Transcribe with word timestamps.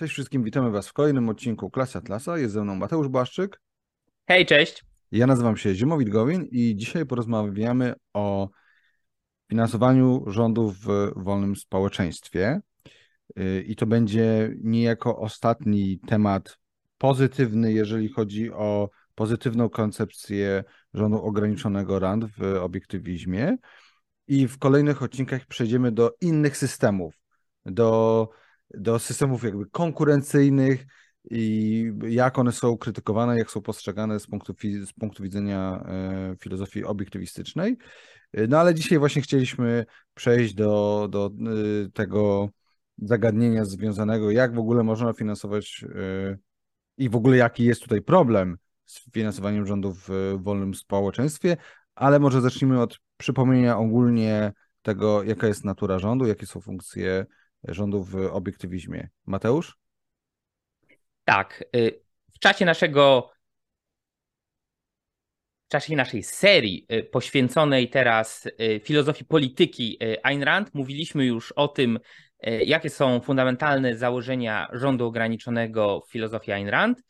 Cześć 0.00 0.12
wszystkim, 0.12 0.44
witamy 0.44 0.70
Was 0.70 0.88
w 0.88 0.92
kolejnym 0.92 1.28
odcinku 1.28 1.70
Klasy 1.70 1.98
Atlasa. 1.98 2.38
Jest 2.38 2.54
ze 2.54 2.62
mną 2.64 2.74
Mateusz 2.74 3.08
Błaszczyk. 3.08 3.60
Hej, 4.26 4.46
cześć. 4.46 4.84
Ja 5.12 5.26
nazywam 5.26 5.56
się 5.56 5.74
Ziemowit 5.74 6.08
Gowin 6.08 6.48
i 6.50 6.76
dzisiaj 6.76 7.06
porozmawiamy 7.06 7.94
o 8.12 8.48
finansowaniu 9.50 10.24
rządu 10.26 10.70
w 10.70 11.12
wolnym 11.16 11.56
społeczeństwie. 11.56 12.60
Y, 13.38 13.64
I 13.66 13.76
to 13.76 13.86
będzie 13.86 14.54
niejako 14.62 15.18
ostatni 15.18 16.00
temat 16.06 16.58
pozytywny, 16.98 17.72
jeżeli 17.72 18.08
chodzi 18.08 18.52
o 18.52 18.90
pozytywną 19.14 19.68
koncepcję 19.68 20.64
rządu 20.94 21.22
ograniczonego 21.22 21.98
rand 21.98 22.24
w 22.24 22.42
obiektywizmie. 22.60 23.56
I 24.28 24.48
w 24.48 24.58
kolejnych 24.58 25.02
odcinkach 25.02 25.46
przejdziemy 25.46 25.92
do 25.92 26.12
innych 26.20 26.56
systemów, 26.56 27.14
do 27.66 28.28
do 28.74 28.98
systemów 28.98 29.44
jakby 29.44 29.66
konkurencyjnych 29.66 30.86
i 31.30 31.92
jak 32.08 32.38
one 32.38 32.52
są 32.52 32.78
krytykowane, 32.78 33.38
jak 33.38 33.50
są 33.50 33.62
postrzegane 33.62 34.20
z 34.20 34.26
punktu, 34.26 34.54
z 34.86 34.92
punktu 34.92 35.22
widzenia 35.22 35.84
e, 35.86 36.36
filozofii 36.40 36.84
obiektywistycznej. 36.84 37.76
E, 38.32 38.46
no 38.46 38.58
ale 38.58 38.74
dzisiaj 38.74 38.98
właśnie 38.98 39.22
chcieliśmy 39.22 39.86
przejść 40.14 40.54
do, 40.54 41.08
do 41.10 41.26
e, 41.26 41.90
tego 41.90 42.48
zagadnienia 42.98 43.64
związanego, 43.64 44.30
jak 44.30 44.54
w 44.54 44.58
ogóle 44.58 44.82
można 44.82 45.12
finansować 45.12 45.84
i 46.96 47.08
w 47.08 47.16
ogóle 47.16 47.36
jaki 47.36 47.64
jest 47.64 47.82
tutaj 47.82 48.02
problem 48.02 48.58
z 48.84 49.10
finansowaniem 49.12 49.66
rządów 49.66 50.08
w 50.08 50.38
wolnym 50.42 50.74
społeczeństwie, 50.74 51.56
ale 51.94 52.18
może 52.18 52.40
zacznijmy 52.40 52.82
od 52.82 52.98
przypomnienia 53.16 53.78
ogólnie 53.78 54.52
tego, 54.82 55.22
jaka 55.22 55.46
jest 55.46 55.64
natura 55.64 55.98
rządu, 55.98 56.26
jakie 56.26 56.46
są 56.46 56.60
funkcje 56.60 57.26
rządu 57.68 58.02
w 58.02 58.16
obiektywizmie. 58.16 59.08
Mateusz? 59.26 59.78
Tak. 61.24 61.64
Y, 61.76 62.02
w 62.34 62.38
czasie 62.38 62.64
naszego 62.64 63.30
w 65.66 65.70
czasie 65.70 65.96
naszej 65.96 66.22
serii 66.22 66.86
y, 66.92 67.02
poświęconej 67.02 67.90
teraz 67.90 68.46
y, 68.46 68.80
filozofii 68.84 69.24
polityki 69.24 69.98
Ayn 70.22 70.42
Rand 70.42 70.74
mówiliśmy 70.74 71.26
już 71.26 71.52
o 71.52 71.68
tym, 71.68 71.98
jakie 72.42 72.90
są 72.90 73.20
fundamentalne 73.20 73.96
założenia 73.96 74.68
rządu 74.72 75.06
ograniczonego 75.06 76.00
w 76.00 76.10
filozofii 76.10 76.52
Ayn 76.52 76.68
Rand. 76.68 77.02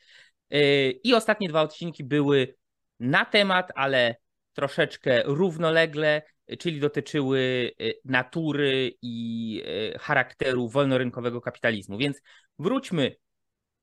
I 1.03 1.13
ostatnie 1.13 1.49
dwa 1.49 1.61
odcinki 1.61 2.03
były 2.03 2.55
na 2.99 3.25
temat, 3.25 3.71
ale 3.75 4.15
troszeczkę 4.53 5.23
równolegle 5.23 6.21
czyli 6.59 6.79
dotyczyły 6.79 7.71
y, 7.81 7.93
natury 8.05 8.91
i 9.01 9.63
y, 9.95 9.99
charakteru 9.99 10.69
wolnorynkowego 10.69 11.41
kapitalizmu. 11.41 11.97
Więc 11.97 12.21
wróćmy 12.59 13.15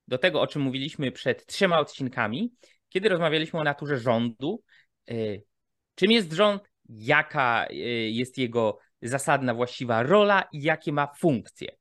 do 0.08 0.18
tego, 0.18 0.40
o 0.40 0.46
czym 0.46 0.62
mówiliśmy 0.62 1.12
przed 1.12 1.46
trzema 1.46 1.78
odcinkami, 1.78 2.52
kiedy 2.88 3.08
rozmawialiśmy 3.08 3.60
o 3.60 3.64
naturze 3.64 3.98
rządu. 3.98 4.62
Y, 5.10 5.42
czym 5.94 6.10
jest 6.10 6.32
rząd, 6.32 6.62
jaka 6.88 7.66
jest 8.08 8.38
jego 8.38 8.78
zasadna, 9.02 9.54
właściwa 9.54 10.02
rola 10.02 10.48
i 10.52 10.62
jakie 10.62 10.92
ma 10.92 11.06
funkcje. 11.18 11.76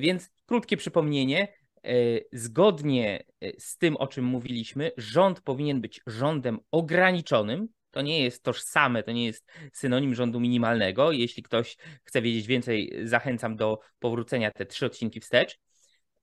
Więc 0.00 0.30
krótkie 0.46 0.76
przypomnienie. 0.76 1.54
Zgodnie 2.32 3.24
z 3.58 3.78
tym, 3.78 3.96
o 3.96 4.06
czym 4.06 4.24
mówiliśmy, 4.24 4.90
rząd 4.96 5.40
powinien 5.40 5.80
być 5.80 6.00
rządem 6.06 6.58
ograniczonym, 6.70 7.68
to 7.94 8.02
nie 8.02 8.22
jest 8.22 8.42
tożsame, 8.42 9.02
to 9.02 9.12
nie 9.12 9.26
jest 9.26 9.46
synonim 9.72 10.14
rządu 10.14 10.40
minimalnego. 10.40 11.12
Jeśli 11.12 11.42
ktoś 11.42 11.76
chce 12.04 12.22
wiedzieć 12.22 12.46
więcej, 12.46 12.92
zachęcam 13.04 13.56
do 13.56 13.78
powrócenia 13.98 14.50
te 14.50 14.66
trzy 14.66 14.86
odcinki 14.86 15.20
wstecz. 15.20 15.58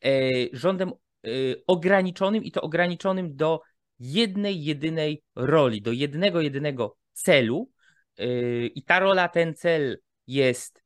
E, 0.05 0.29
rządem 0.53 0.89
e, 0.89 1.29
ograniczonym 1.67 2.43
i 2.43 2.51
to 2.51 2.61
ograniczonym 2.61 3.35
do 3.35 3.61
jednej, 3.99 4.63
jedynej 4.63 5.23
roli, 5.35 5.81
do 5.81 5.91
jednego, 5.91 6.41
jedynego 6.41 6.97
celu. 7.13 7.71
E, 8.17 8.25
I 8.65 8.83
ta 8.83 8.99
rola, 8.99 9.27
ten 9.27 9.53
cel 9.55 9.97
jest 10.27 10.83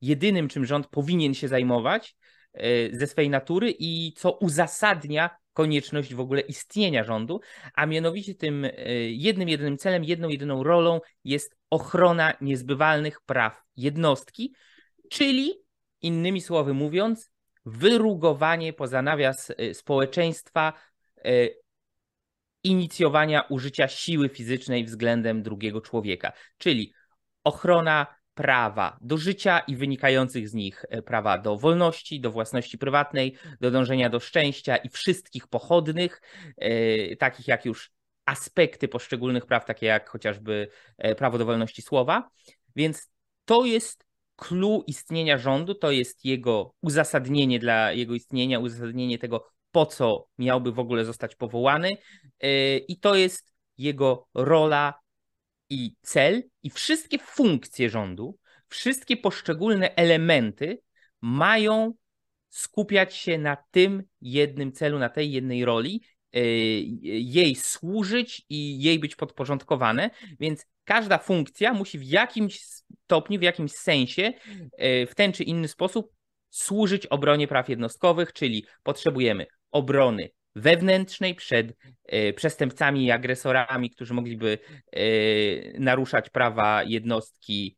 jedynym, 0.00 0.48
czym 0.48 0.64
rząd 0.64 0.86
powinien 0.86 1.34
się 1.34 1.48
zajmować 1.48 2.16
ze 2.92 3.06
swej 3.06 3.30
natury 3.30 3.74
i 3.78 4.12
co 4.16 4.32
uzasadnia 4.32 5.30
konieczność 5.56 6.14
w 6.14 6.20
ogóle 6.20 6.40
istnienia 6.40 7.04
rządu, 7.04 7.40
a 7.74 7.86
mianowicie 7.86 8.34
tym 8.34 8.64
e, 8.64 8.70
jednym, 9.10 9.48
jedynym 9.48 9.78
celem, 9.78 10.04
jedną, 10.04 10.28
jedyną 10.28 10.62
rolą 10.62 11.00
jest 11.24 11.56
ochrona 11.70 12.34
niezbywalnych 12.40 13.20
praw 13.20 13.62
jednostki, 13.76 14.54
czyli 15.10 15.54
innymi 16.02 16.40
słowy 16.40 16.74
mówiąc, 16.74 17.30
wyrugowanie 17.64 18.72
poza 18.72 19.02
nawias 19.02 19.50
e, 19.50 19.74
społeczeństwa 19.74 20.72
e, 21.24 21.48
inicjowania 22.64 23.42
użycia 23.48 23.88
siły 23.88 24.28
fizycznej 24.28 24.84
względem 24.84 25.42
drugiego 25.42 25.80
człowieka, 25.80 26.32
czyli 26.58 26.92
ochrona 27.44 28.06
prawa 28.36 28.98
do 29.00 29.18
życia 29.18 29.58
i 29.58 29.76
wynikających 29.76 30.48
z 30.48 30.54
nich 30.54 30.84
e, 30.88 31.02
prawa 31.02 31.38
do 31.38 31.56
wolności, 31.56 32.20
do 32.20 32.30
własności 32.30 32.78
prywatnej, 32.78 33.36
do 33.60 33.70
dążenia 33.70 34.08
do 34.08 34.20
szczęścia 34.20 34.76
i 34.76 34.88
wszystkich 34.88 35.48
pochodnych, 35.48 36.20
e, 36.56 37.16
takich 37.16 37.48
jak 37.48 37.64
już 37.64 37.90
aspekty 38.26 38.88
poszczególnych 38.88 39.46
praw, 39.46 39.64
takie 39.64 39.86
jak 39.86 40.08
chociażby 40.08 40.68
e, 40.98 41.14
prawo 41.14 41.38
do 41.38 41.46
wolności 41.46 41.82
słowa. 41.82 42.30
Więc 42.76 43.10
to 43.44 43.64
jest 43.64 44.04
clue 44.36 44.84
istnienia 44.86 45.38
rządu, 45.38 45.74
to 45.74 45.90
jest 45.90 46.24
jego 46.24 46.74
uzasadnienie 46.80 47.58
dla 47.58 47.92
jego 47.92 48.14
istnienia, 48.14 48.58
uzasadnienie 48.58 49.18
tego, 49.18 49.46
po 49.72 49.86
co 49.86 50.28
miałby 50.38 50.72
w 50.72 50.78
ogóle 50.78 51.04
zostać 51.04 51.36
powołany, 51.36 51.96
i 52.88 53.00
to 53.00 53.14
jest 53.14 53.54
jego 53.78 54.28
rola 54.34 54.94
i 55.70 55.94
cel 56.02 56.42
i 56.62 56.70
wszystkie 56.70 57.18
funkcje 57.18 57.90
rządu, 57.90 58.38
wszystkie 58.68 59.16
poszczególne 59.16 59.94
elementy 59.94 60.78
mają 61.20 61.94
skupiać 62.48 63.14
się 63.14 63.38
na 63.38 63.56
tym 63.70 64.02
jednym 64.20 64.72
celu, 64.72 64.98
na 64.98 65.08
tej 65.08 65.32
jednej 65.32 65.64
roli, 65.64 66.02
e, 66.32 66.40
jej 67.20 67.54
służyć 67.54 68.42
i 68.48 68.82
jej 68.82 68.98
być 68.98 69.16
podporządkowane, 69.16 70.10
więc 70.40 70.66
każda 70.84 71.18
funkcja 71.18 71.72
musi 71.72 71.98
w 71.98 72.04
jakimś 72.04 72.60
stopniu, 73.04 73.38
w 73.38 73.42
jakimś 73.42 73.72
sensie, 73.72 74.32
e, 74.78 75.06
w 75.06 75.14
ten 75.14 75.32
czy 75.32 75.44
inny 75.44 75.68
sposób 75.68 76.12
służyć 76.50 77.06
obronie 77.06 77.48
praw 77.48 77.68
jednostkowych, 77.68 78.32
czyli 78.32 78.64
potrzebujemy 78.82 79.46
obrony 79.70 80.28
wewnętrznej 80.56 81.34
przed 81.34 81.76
e, 82.04 82.32
przestępcami 82.32 83.04
i 83.04 83.10
agresorami, 83.10 83.90
którzy 83.90 84.14
mogliby 84.14 84.58
e, 84.92 85.00
naruszać 85.80 86.30
prawa 86.30 86.82
jednostki 86.82 87.76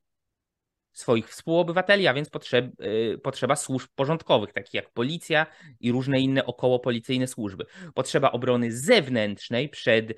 swoich 0.92 1.28
współobywateli, 1.28 2.06
a 2.06 2.14
więc 2.14 2.30
potrzeb, 2.30 2.66
e, 2.66 3.18
potrzeba 3.18 3.56
służb 3.56 3.88
porządkowych, 3.94 4.52
takich 4.52 4.74
jak 4.74 4.90
policja 4.90 5.46
i 5.80 5.92
różne 5.92 6.20
inne 6.20 6.46
okołopolicyjne 6.46 7.26
służby. 7.26 7.66
Potrzeba 7.94 8.32
obrony 8.32 8.72
zewnętrznej 8.72 9.68
przed 9.68 10.12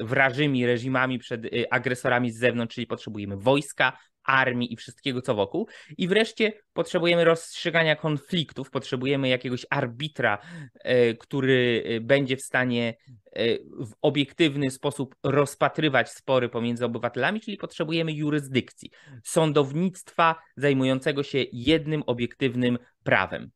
wrażymi 0.00 0.66
reżimami, 0.66 1.18
przed 1.18 1.42
agresorami 1.70 2.30
z 2.30 2.38
zewnątrz, 2.38 2.74
czyli 2.74 2.86
potrzebujemy 2.86 3.36
wojska, 3.36 3.98
armii 4.26 4.72
i 4.72 4.76
wszystkiego 4.76 5.22
co 5.22 5.34
wokół. 5.34 5.68
I 5.98 6.08
wreszcie 6.08 6.52
potrzebujemy 6.72 7.24
rozstrzygania 7.24 7.96
konfliktów, 7.96 8.70
potrzebujemy 8.70 9.28
jakiegoś 9.28 9.66
arbitra, 9.70 10.38
e, 10.74 11.14
który 11.14 11.84
e, 11.86 12.00
będzie 12.00 12.36
w 12.36 12.42
stanie 12.42 12.96
e, 13.32 13.58
w 13.58 13.92
obiektywny 14.02 14.70
sposób 14.70 15.16
rozpatrywać 15.22 16.10
spory 16.10 16.48
pomiędzy 16.48 16.84
obywatelami, 16.84 17.40
czyli 17.40 17.56
potrzebujemy 17.56 18.12
jurysdykcji, 18.12 18.90
sądownictwa 19.24 20.36
zajmującego 20.56 21.22
się 21.22 21.44
jednym 21.52 22.02
obiektywnym 22.06 22.78
prawem. 23.02 23.50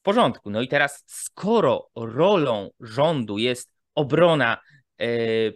W 0.00 0.02
porządku. 0.02 0.50
No 0.50 0.62
i 0.62 0.68
teraz, 0.68 1.04
skoro 1.06 1.90
rolą 1.96 2.70
rządu 2.80 3.38
jest 3.38 3.72
obrona 3.94 4.58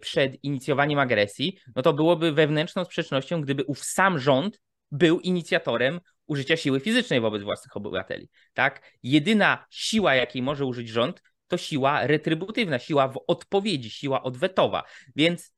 przed 0.01 0.45
inicjowaniem 0.45 0.99
agresji, 0.99 1.59
no 1.77 1.83
to 1.83 1.93
byłoby 1.93 2.33
wewnętrzną 2.33 2.85
sprzecznością, 2.85 3.41
gdyby 3.41 3.65
ów 3.65 3.85
sam 3.85 4.19
rząd 4.19 4.61
był 4.91 5.21
inicjatorem 5.21 6.01
użycia 6.27 6.57
siły 6.57 6.81
fizycznej 6.81 7.21
wobec 7.21 7.43
własnych 7.43 7.77
obywateli. 7.77 8.29
Tak? 8.55 8.93
Jedyna 9.03 9.67
siła, 9.71 10.15
jakiej 10.15 10.43
może 10.43 10.65
użyć 10.65 10.89
rząd, 10.89 11.23
to 11.49 11.57
siła 11.57 12.07
retrybutywna, 12.07 12.79
siła 12.79 13.09
w 13.09 13.21
odpowiedzi, 13.27 13.91
siła 13.91 14.23
odwetowa. 14.23 14.85
Więc 15.17 15.55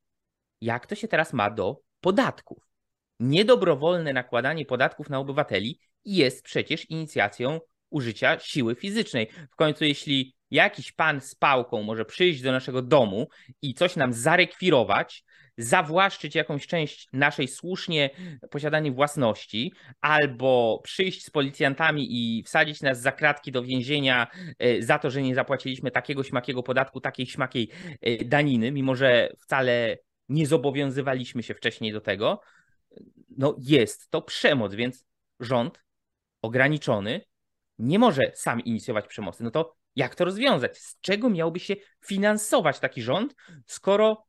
jak 0.61 0.87
to 0.87 0.95
się 0.95 1.07
teraz 1.07 1.33
ma 1.33 1.49
do 1.51 1.81
podatków? 2.01 2.63
Niedobrowolne 3.19 4.13
nakładanie 4.13 4.65
podatków 4.65 5.09
na 5.09 5.19
obywateli 5.19 5.79
jest 6.05 6.43
przecież 6.43 6.89
inicjacją 6.89 7.59
użycia 7.89 8.39
siły 8.39 8.75
fizycznej. 8.75 9.29
W 9.51 9.55
końcu, 9.55 9.85
jeśli 9.85 10.35
jakiś 10.51 10.91
pan 10.91 11.21
z 11.21 11.35
pałką 11.35 11.83
może 11.83 12.05
przyjść 12.05 12.41
do 12.41 12.51
naszego 12.51 12.81
domu 12.81 13.27
i 13.61 13.73
coś 13.73 13.95
nam 13.95 14.13
zarekwirować, 14.13 15.23
zawłaszczyć 15.57 16.35
jakąś 16.35 16.67
część 16.67 17.07
naszej 17.13 17.47
słusznie 17.47 18.09
posiadanej 18.51 18.91
własności, 18.91 19.73
albo 20.01 20.81
przyjść 20.83 21.25
z 21.25 21.29
policjantami 21.29 22.07
i 22.09 22.43
wsadzić 22.43 22.81
nas 22.81 23.01
za 23.01 23.11
kratki 23.11 23.51
do 23.51 23.63
więzienia 23.63 24.27
e, 24.59 24.81
za 24.81 24.99
to, 24.99 25.09
że 25.09 25.21
nie 25.21 25.35
zapłaciliśmy 25.35 25.91
takiego 25.91 26.23
śmakiego 26.23 26.63
podatku, 26.63 27.01
takiej 27.01 27.25
śmakiej 27.25 27.69
e, 28.01 28.25
daniny, 28.25 28.71
mimo 28.71 28.95
że 28.95 29.29
wcale 29.39 29.97
nie 30.29 30.47
zobowiązywaliśmy 30.47 31.43
się 31.43 31.53
wcześniej 31.53 31.93
do 31.93 32.01
tego, 32.01 32.41
no 33.37 33.55
jest 33.59 34.09
to 34.09 34.21
przemoc, 34.21 34.75
więc 34.75 35.05
rząd 35.39 35.83
ograniczony 36.41 37.21
nie 37.79 37.99
może 37.99 38.31
sam 38.35 38.61
inicjować 38.61 39.07
przemocy. 39.07 39.43
No 39.43 39.51
to 39.51 39.78
jak 39.95 40.15
to 40.15 40.25
rozwiązać? 40.25 40.77
Z 40.77 40.99
czego 41.01 41.29
miałby 41.29 41.59
się 41.59 41.75
finansować 42.05 42.79
taki 42.79 43.01
rząd, 43.01 43.35
skoro 43.65 44.25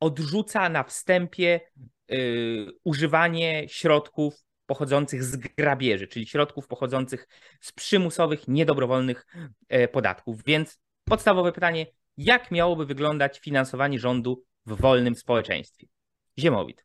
odrzuca 0.00 0.68
na 0.68 0.84
wstępie 0.84 1.60
yy, 2.08 2.72
używanie 2.84 3.68
środków 3.68 4.44
pochodzących 4.66 5.24
z 5.24 5.36
grabieży, 5.36 6.08
czyli 6.08 6.26
środków 6.26 6.66
pochodzących 6.66 7.28
z 7.60 7.72
przymusowych, 7.72 8.48
niedobrowolnych 8.48 9.26
yy, 9.70 9.88
podatków. 9.88 10.44
Więc 10.44 10.78
podstawowe 11.04 11.52
pytanie, 11.52 11.86
jak 12.16 12.50
miałoby 12.50 12.86
wyglądać 12.86 13.38
finansowanie 13.38 13.98
rządu 13.98 14.44
w 14.66 14.80
wolnym 14.80 15.14
społeczeństwie? 15.14 15.86
Ziemowit. 16.38 16.84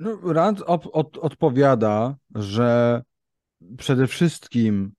No, 0.00 0.32
Rand 0.32 0.60
op- 0.60 0.90
od- 0.92 1.18
odpowiada, 1.18 2.16
że 2.34 3.02
przede 3.78 4.06
wszystkim 4.06 4.92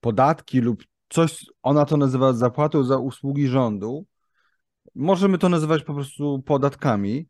podatki 0.00 0.60
lub 0.60 0.84
coś, 1.08 1.46
ona 1.62 1.84
to 1.84 1.96
nazywa 1.96 2.32
zapłatą 2.32 2.84
za 2.84 2.98
usługi 2.98 3.48
rządu, 3.48 4.06
możemy 4.94 5.38
to 5.38 5.48
nazywać 5.48 5.82
po 5.82 5.94
prostu 5.94 6.42
podatkami. 6.42 7.26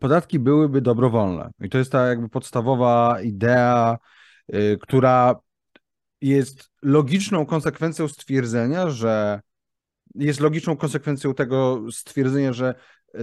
Podatki 0.00 0.38
byłyby 0.38 0.80
dobrowolne. 0.80 1.50
I 1.60 1.68
to 1.68 1.78
jest 1.78 1.92
ta 1.92 2.06
jakby 2.06 2.28
podstawowa 2.28 3.20
idea, 3.22 3.98
y, 4.54 4.78
która 4.82 5.34
jest 6.20 6.70
logiczną 6.82 7.46
konsekwencją 7.46 8.08
stwierdzenia, 8.08 8.90
że 8.90 9.40
jest 10.14 10.40
logiczną 10.40 10.76
konsekwencją 10.76 11.34
tego 11.34 11.82
stwierdzenia, 11.92 12.52
że 12.52 12.74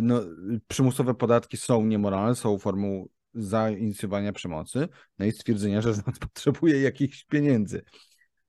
no, 0.02 0.22
przymusowe 0.68 1.14
podatki 1.14 1.58
są 1.58 1.86
niemoralne, 1.86 2.36
są 2.36 2.58
formą 2.58 3.08
zainicjowania 3.34 4.34
przemocy, 4.34 4.88
no 5.20 5.26
i 5.26 5.32
stwierdzenia, 5.32 5.82
że 5.82 5.94
rząd 5.94 6.20
potrzebuje 6.20 6.82
jakichś 6.82 7.24
pieniędzy. 7.24 7.84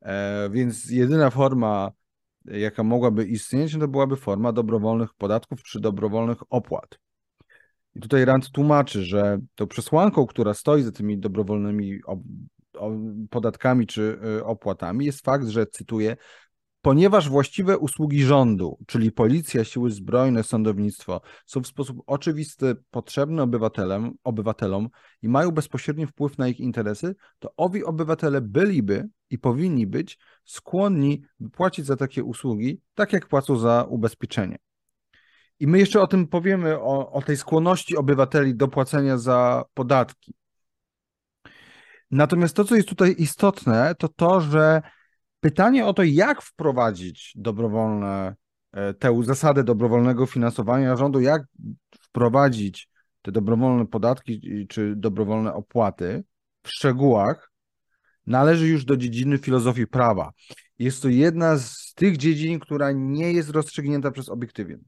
E, 0.05 0.49
więc 0.51 0.91
jedyna 0.91 1.31
forma, 1.31 1.91
jaka 2.45 2.83
mogłaby 2.83 3.25
istnieć, 3.25 3.79
to 3.79 3.89
byłaby 3.89 4.17
forma 4.17 4.53
dobrowolnych 4.53 5.15
podatków 5.15 5.63
czy 5.63 5.81
dobrowolnych 5.81 6.39
opłat. 6.51 6.99
I 7.95 8.01
tutaj 8.01 8.25
Rand 8.25 8.51
tłumaczy, 8.51 9.05
że 9.05 9.39
tą 9.55 9.67
przesłanką, 9.67 10.27
która 10.27 10.55
stoi 10.55 10.83
za 10.83 10.93
tymi 10.93 11.19
dobrowolnymi 11.19 12.01
podatkami 13.31 13.87
czy 13.87 14.19
y, 14.39 14.45
opłatami, 14.45 15.07
jest 15.07 15.25
fakt, 15.25 15.47
że 15.47 15.67
cytuję, 15.67 16.17
Ponieważ 16.85 17.29
właściwe 17.29 17.79
usługi 17.79 18.23
rządu, 18.23 18.79
czyli 18.87 19.13
policja, 19.13 19.65
siły 19.65 19.91
zbrojne, 19.91 20.43
sądownictwo, 20.43 21.21
są 21.47 21.61
w 21.61 21.67
sposób 21.67 22.03
oczywisty 22.07 22.77
potrzebne 22.91 23.43
obywatelom, 23.43 24.15
obywatelom 24.25 24.89
i 25.23 25.29
mają 25.29 25.51
bezpośredni 25.51 26.07
wpływ 26.07 26.39
na 26.39 26.49
ich 26.49 26.61
interesy, 26.61 27.15
to 27.39 27.53
owi 27.57 27.85
obywatele 27.85 28.41
byliby 28.41 29.09
i 29.31 29.39
powinni 29.39 29.87
być 29.87 30.19
skłonni 30.45 31.23
płacić 31.53 31.87
za 31.87 31.97
takie 31.97 32.25
usługi, 32.25 32.81
tak 32.95 33.13
jak 33.13 33.29
płacą 33.29 33.57
za 33.57 33.87
ubezpieczenie. 33.89 34.59
I 35.61 35.67
my 35.67 35.79
jeszcze 35.79 36.01
o 36.01 36.07
tym 36.07 36.27
powiemy, 36.27 36.81
o, 36.81 37.13
o 37.13 37.23
tej 37.23 37.37
skłonności 37.37 37.97
obywateli 37.97 38.57
do 38.57 38.69
płacenia 38.69 39.19
za 39.19 39.65
podatki. 39.75 40.35
Natomiast 42.11 42.57
to, 42.57 42.65
co 42.65 42.77
jest 42.77 42.89
tutaj 42.89 43.15
istotne, 43.19 43.95
to 43.99 44.09
to, 44.09 44.41
że 44.41 44.83
Pytanie 45.45 45.87
o 45.87 45.93
to, 45.93 46.03
jak 46.03 46.43
wprowadzić 46.43 47.33
dobrowolne, 47.37 48.35
e, 48.73 48.95
tę 48.95 49.21
zasadę 49.25 49.65
dobrowolnego 49.65 50.27
finansowania 50.27 50.97
rządu, 50.97 51.21
jak 51.21 51.43
wprowadzić 52.01 52.89
te 53.23 53.33
dobrowolne 53.33 53.87
podatki 53.87 54.67
czy 54.69 54.95
dobrowolne 54.97 55.55
opłaty 55.55 56.25
w 56.63 56.69
szczegółach, 56.69 57.53
należy 58.27 58.69
już 58.69 58.85
do 58.85 58.97
dziedziny 58.97 59.39
filozofii 59.39 59.87
prawa. 59.87 60.33
Jest 60.79 61.03
to 61.03 61.09
jedna 61.09 61.59
z 61.59 61.93
tych 61.95 62.17
dziedzin, 62.17 62.61
która 62.61 62.93
nie 62.93 63.33
jest 63.33 63.51
rozstrzygnięta 63.51 64.11
przez 64.11 64.29
obiektywizm. 64.29 64.85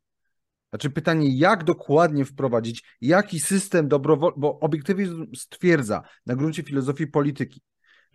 Znaczy 0.71 0.91
pytanie, 0.91 1.39
jak 1.39 1.65
dokładnie 1.65 2.25
wprowadzić, 2.25 2.97
jaki 3.01 3.41
system 3.41 3.89
dobrowolny, 3.89 4.37
bo 4.39 4.61
obiektywizm 4.61 5.27
stwierdza 5.35 6.03
na 6.27 6.37
gruncie 6.37 6.63
filozofii 6.63 7.07
polityki, 7.07 7.61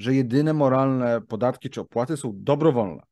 że 0.02 0.16
jedyne 0.16 0.54
moralne 0.54 1.22
podatki 1.22 1.70
czy 1.70 1.82
opłaty 1.82 2.18
są 2.18 2.32
dobrowolne. 2.36 3.04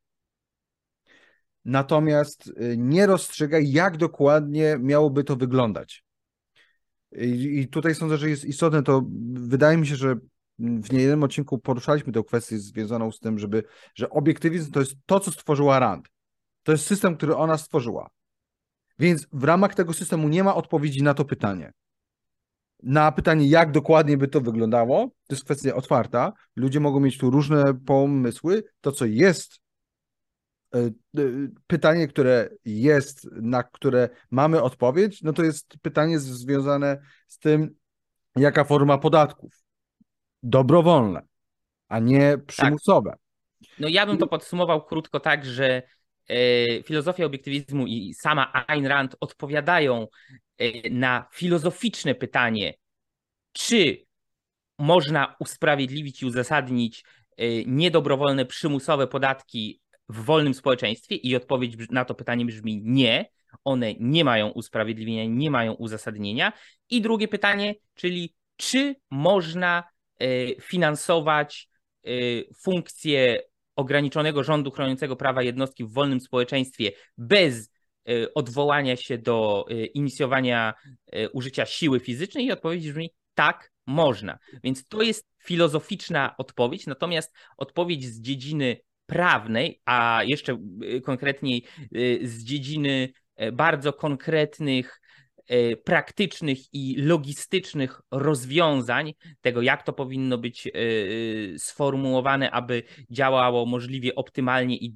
Natomiast 1.64 2.46
y, 2.46 2.76
nie 2.78 3.06
rozstrzyga, 3.06 3.58
jak 3.62 3.96
dokładnie 3.96 4.76
miałoby 4.80 5.24
to 5.24 5.36
wyglądać. 5.36 6.04
I 7.12 7.68
tutaj 7.68 7.94
sądzę, 7.94 8.16
że 8.16 8.30
jest 8.30 8.44
istotne 8.44 8.82
to, 8.82 9.02
wydaje 9.32 9.76
mi 9.76 9.86
się, 9.86 9.96
że 9.96 10.16
w 10.58 10.92
niejednym 10.92 11.22
odcinku 11.22 11.58
poruszaliśmy 11.58 12.12
tę 12.12 12.22
kwestię 12.24 12.58
związaną 12.58 13.12
z 13.12 13.18
tym, 13.18 13.38
żeby, 13.38 13.62
że 13.94 14.10
obiektywizm 14.10 14.72
to 14.72 14.80
jest 14.80 14.94
to, 15.06 15.20
co 15.20 15.30
stworzyła 15.30 15.78
Rand. 15.78 16.08
To 16.62 16.72
jest 16.72 16.86
system, 16.86 17.16
który 17.16 17.36
ona 17.36 17.58
stworzyła. 17.58 18.10
Więc 18.98 19.26
w 19.32 19.44
ramach 19.44 19.74
tego 19.74 19.92
systemu 19.92 20.28
nie 20.28 20.44
ma 20.44 20.54
odpowiedzi 20.54 21.02
na 21.02 21.14
to 21.14 21.24
pytanie 21.24 21.72
na 22.82 23.12
pytanie, 23.12 23.46
jak 23.46 23.70
dokładnie 23.70 24.16
by 24.16 24.28
to 24.28 24.40
wyglądało, 24.40 25.06
to 25.06 25.34
jest 25.34 25.44
kwestia 25.44 25.74
otwarta. 25.74 26.32
Ludzie 26.56 26.80
mogą 26.80 27.00
mieć 27.00 27.18
tu 27.18 27.30
różne 27.30 27.74
pomysły. 27.74 28.64
To, 28.80 28.92
co 28.92 29.06
jest, 29.06 29.60
e, 30.74 30.78
e, 30.78 30.90
pytanie, 31.66 32.08
które 32.08 32.48
jest, 32.64 33.28
na 33.32 33.62
które 33.62 34.08
mamy 34.30 34.62
odpowiedź, 34.62 35.22
no 35.22 35.32
to 35.32 35.42
jest 35.42 35.76
pytanie 35.82 36.18
związane 36.18 37.02
z 37.26 37.38
tym, 37.38 37.74
jaka 38.36 38.64
forma 38.64 38.98
podatków. 38.98 39.52
Dobrowolne, 40.42 41.22
a 41.88 41.98
nie 41.98 42.38
przymusowe. 42.46 43.10
Tak. 43.10 43.20
No 43.78 43.88
ja 43.88 44.06
bym 44.06 44.18
to 44.18 44.26
podsumował 44.26 44.84
krótko 44.84 45.20
tak, 45.20 45.44
że 45.44 45.82
e, 46.28 46.82
filozofia 46.82 47.24
obiektywizmu 47.24 47.86
i 47.86 48.14
sama 48.14 48.52
Ayn 48.52 48.86
Rand 48.86 49.16
odpowiadają 49.20 50.06
na 50.90 51.28
filozoficzne 51.32 52.14
pytanie, 52.14 52.74
czy 53.52 54.06
można 54.78 55.36
usprawiedliwić 55.38 56.22
i 56.22 56.26
uzasadnić 56.26 57.04
e, 57.36 57.64
niedobrowolne, 57.64 58.46
przymusowe 58.46 59.06
podatki 59.06 59.80
w 60.08 60.24
wolnym 60.24 60.54
społeczeństwie? 60.54 61.16
I 61.16 61.36
odpowiedź 61.36 61.76
na 61.90 62.04
to 62.04 62.14
pytanie 62.14 62.44
brzmi 62.44 62.82
nie. 62.84 63.30
One 63.64 63.94
nie 63.94 64.24
mają 64.24 64.48
usprawiedliwienia, 64.48 65.24
nie 65.24 65.50
mają 65.50 65.72
uzasadnienia. 65.72 66.52
I 66.90 67.00
drugie 67.00 67.28
pytanie, 67.28 67.74
czyli 67.94 68.34
czy 68.56 68.94
można 69.10 69.84
e, 70.18 70.26
finansować 70.60 71.70
funkcję 72.62 73.42
ograniczonego 73.76 74.44
rządu 74.44 74.70
chroniącego 74.70 75.16
prawa 75.16 75.42
jednostki 75.42 75.84
w 75.84 75.92
wolnym 75.92 76.20
społeczeństwie 76.20 76.92
bez 77.18 77.70
odwołania 78.34 78.96
się 78.96 79.18
do 79.18 79.66
y, 79.70 79.86
inicjowania 79.86 80.74
y, 81.14 81.30
użycia 81.30 81.66
siły 81.66 82.00
fizycznej 82.00 82.44
i 82.46 82.52
odpowiedź 82.52 82.90
brzmi 82.90 83.10
tak, 83.34 83.72
można. 83.86 84.38
Więc 84.64 84.86
to 84.86 85.02
jest 85.02 85.26
filozoficzna 85.44 86.34
odpowiedź, 86.38 86.86
natomiast 86.86 87.32
odpowiedź 87.56 88.06
z 88.06 88.20
dziedziny 88.20 88.76
prawnej, 89.06 89.80
a 89.84 90.20
jeszcze 90.24 90.58
konkretniej 91.04 91.64
z 92.22 92.44
dziedziny 92.44 93.12
bardzo 93.52 93.92
konkretnych 93.92 95.00
E, 95.29 95.29
praktycznych 95.84 96.58
i 96.72 96.96
logistycznych 96.96 98.00
rozwiązań, 98.10 99.14
tego 99.40 99.62
jak 99.62 99.82
to 99.82 99.92
powinno 99.92 100.38
być 100.38 100.66
e, 100.66 100.70
e, 100.70 101.58
sformułowane, 101.58 102.50
aby 102.50 102.82
działało 103.10 103.66
możliwie 103.66 104.14
optymalnie 104.14 104.76
i 104.76 104.94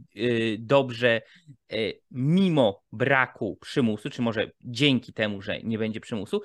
dobrze, 0.58 1.22
mimo 2.10 2.82
braku 2.92 3.58
przymusu, 3.60 4.10
czy 4.10 4.22
może 4.22 4.50
dzięki 4.60 5.12
temu, 5.12 5.42
że 5.42 5.62
nie 5.62 5.78
będzie 5.78 6.00
przymusu, 6.00 6.42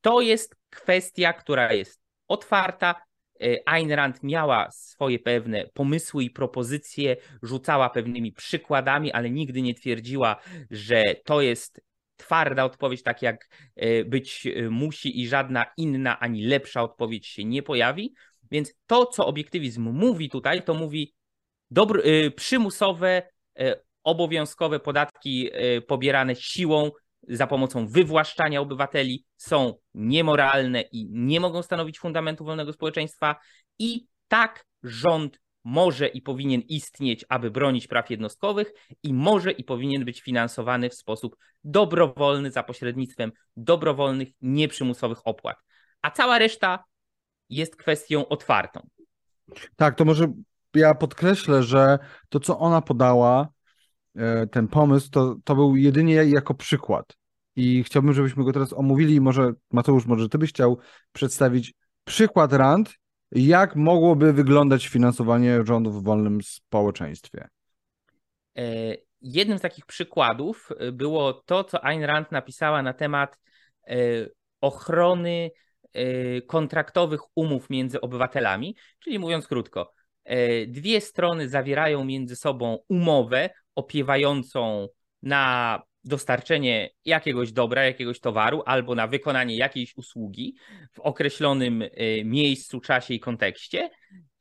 to 0.00 0.20
jest 0.20 0.56
kwestia, 0.70 1.32
która 1.32 1.72
jest 1.72 2.00
otwarta. 2.28 2.94
Ayn 3.66 3.92
Rand 3.92 4.22
miała 4.22 4.70
swoje 4.70 5.18
pewne 5.18 5.66
pomysły 5.74 6.24
i 6.24 6.30
propozycje, 6.30 7.16
rzucała 7.42 7.90
pewnymi 7.90 8.32
przykładami, 8.32 9.12
ale 9.12 9.30
nigdy 9.30 9.62
nie 9.62 9.74
twierdziła, 9.74 10.36
że 10.70 11.14
to 11.24 11.40
jest 11.40 11.80
twarda 12.20 12.64
odpowiedź, 12.64 13.02
tak 13.02 13.22
jak 13.22 13.48
e, 13.76 14.04
być 14.04 14.46
e, 14.46 14.70
musi 14.70 15.20
i 15.20 15.28
żadna 15.28 15.66
inna 15.76 16.20
ani 16.20 16.46
lepsza 16.46 16.82
odpowiedź 16.82 17.26
się 17.26 17.44
nie 17.44 17.62
pojawi. 17.62 18.14
Więc 18.50 18.74
to, 18.86 19.06
co 19.06 19.26
obiektywizm 19.26 19.82
mówi 19.82 20.30
tutaj, 20.30 20.62
to 20.62 20.74
mówi 20.74 21.14
dobry, 21.70 22.02
e, 22.02 22.30
przymusowe 22.30 23.22
obowiązkowe 24.04 24.80
podatki 24.80 25.50
pobierane 25.86 26.36
siłą 26.36 26.90
za 27.28 27.46
pomocą 27.46 27.86
wywłaszczania 27.86 28.60
obywateli 28.60 29.24
są 29.36 29.74
niemoralne 29.94 30.80
i 30.80 31.06
nie 31.10 31.40
mogą 31.40 31.62
stanowić 31.62 31.98
fundamentu 31.98 32.44
wolnego 32.44 32.72
społeczeństwa. 32.72 33.36
I 33.78 34.06
tak 34.28 34.64
rząd 34.82 35.38
może 35.64 36.06
i 36.06 36.22
powinien 36.22 36.60
istnieć, 36.60 37.24
aby 37.28 37.50
bronić 37.50 37.86
praw 37.86 38.10
jednostkowych 38.10 38.72
i 39.02 39.14
może 39.14 39.52
i 39.52 39.64
powinien 39.64 40.04
być 40.04 40.20
finansowany 40.20 40.90
w 40.90 40.94
sposób 40.94 41.36
dobrowolny 41.64 42.50
za 42.50 42.62
pośrednictwem 42.62 43.32
dobrowolnych, 43.56 44.28
nieprzymusowych 44.42 45.18
opłat. 45.24 45.56
A 46.02 46.10
cała 46.10 46.38
reszta 46.38 46.84
jest 47.50 47.76
kwestią 47.76 48.28
otwartą. 48.28 48.88
Tak, 49.76 49.94
to 49.94 50.04
może 50.04 50.32
ja 50.74 50.94
podkreślę, 50.94 51.62
że 51.62 51.98
to, 52.28 52.40
co 52.40 52.58
ona 52.58 52.82
podała, 52.82 53.48
e, 54.16 54.46
ten 54.46 54.68
pomysł, 54.68 55.10
to, 55.10 55.36
to 55.44 55.54
był 55.54 55.76
jedynie 55.76 56.14
jako 56.14 56.54
przykład. 56.54 57.16
I 57.56 57.84
chciałbym, 57.84 58.12
żebyśmy 58.12 58.44
go 58.44 58.52
teraz 58.52 58.72
omówili. 58.72 59.20
Może 59.20 59.52
Mateusz, 59.70 60.06
może 60.06 60.28
ty 60.28 60.38
byś 60.38 60.50
chciał 60.50 60.78
przedstawić 61.12 61.74
przykład 62.04 62.52
RAND, 62.52 62.94
jak 63.32 63.76
mogłoby 63.76 64.32
wyglądać 64.32 64.88
finansowanie 64.88 65.60
rządów 65.64 66.00
w 66.00 66.04
wolnym 66.04 66.42
społeczeństwie? 66.42 67.48
E, 68.56 68.62
jednym 69.20 69.58
z 69.58 69.60
takich 69.60 69.86
przykładów 69.86 70.68
e, 70.78 70.92
było 70.92 71.32
to, 71.32 71.64
co 71.64 71.84
Ayn 71.84 72.02
Rand 72.04 72.32
napisała 72.32 72.82
na 72.82 72.92
temat 72.92 73.38
e, 73.86 73.96
ochrony 74.60 75.50
kontraktowych 76.46 77.20
umów 77.34 77.70
między 77.70 78.00
obywatelami, 78.00 78.76
czyli 78.98 79.18
mówiąc 79.18 79.46
krótko, 79.46 79.92
dwie 80.66 81.00
strony 81.00 81.48
zawierają 81.48 82.04
między 82.04 82.36
sobą 82.36 82.78
umowę 82.88 83.50
opiewającą 83.74 84.88
na 85.22 85.82
dostarczenie 86.04 86.90
jakiegoś 87.04 87.52
dobra, 87.52 87.84
jakiegoś 87.84 88.20
towaru 88.20 88.62
albo 88.66 88.94
na 88.94 89.06
wykonanie 89.06 89.56
jakiejś 89.56 89.96
usługi 89.96 90.56
w 90.92 91.00
określonym 91.00 91.82
e, 91.82 91.88
miejscu, 92.24 92.80
czasie 92.80 93.14
i 93.14 93.20
kontekście 93.20 93.90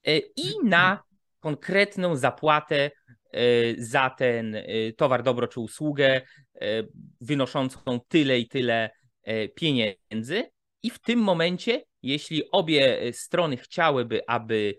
e, 0.08 0.18
i 0.18 0.54
na 0.64 1.04
konkretną 1.40 2.16
zapłatę 2.16 2.92
e, 3.32 3.42
za 3.78 4.10
ten 4.10 4.58
towar, 4.98 5.24
dobro 5.24 5.48
czy 5.48 5.60
usługę 5.60 6.22
wynoszącą 7.22 8.00
tyle 8.08 8.40
i 8.40 8.48
tyle 8.48 8.90
pieniędzy. 9.56 10.52
I 10.84 10.90
w 10.90 11.00
tym 11.00 11.20
momencie, 11.20 11.84
jeśli 12.02 12.52
obie 12.52 13.14
strony 13.14 13.58
chciałyby, 13.58 14.22
aby 14.28 14.76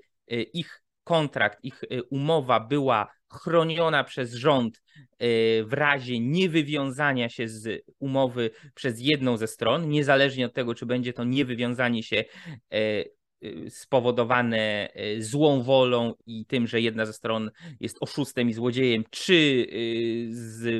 ich 0.53 0.83
kontrakt, 1.05 1.59
ich 1.63 1.85
umowa 2.11 2.61
była 2.61 3.09
chroniona 3.33 4.05
przez 4.05 4.35
rząd 4.35 4.83
e, 4.99 5.27
w 5.65 5.73
razie 5.73 6.21
niewywiązania 6.21 7.29
się 7.29 7.49
z 7.49 7.85
umowy 7.99 8.51
przez 8.75 9.01
jedną 9.01 9.37
ze 9.37 9.47
stron, 9.47 9.89
niezależnie 9.89 10.47
od 10.47 10.55
tego, 10.55 10.75
czy 10.75 10.87
będzie 10.87 11.13
to 11.13 11.25
niewywiązanie 11.25 12.03
się 12.03 12.17
e, 12.17 12.25
e, 12.71 13.71
spowodowane 13.71 14.89
złą 15.19 15.63
wolą 15.63 16.15
i 16.27 16.47
tym, 16.47 16.67
że 16.67 16.81
jedna 16.81 17.07
ze 17.07 17.13
stron 17.13 17.51
jest 17.81 17.97
oszustem 18.01 18.51
i 18.51 18.53
złodziejem, 18.53 19.05
czy 19.11 19.67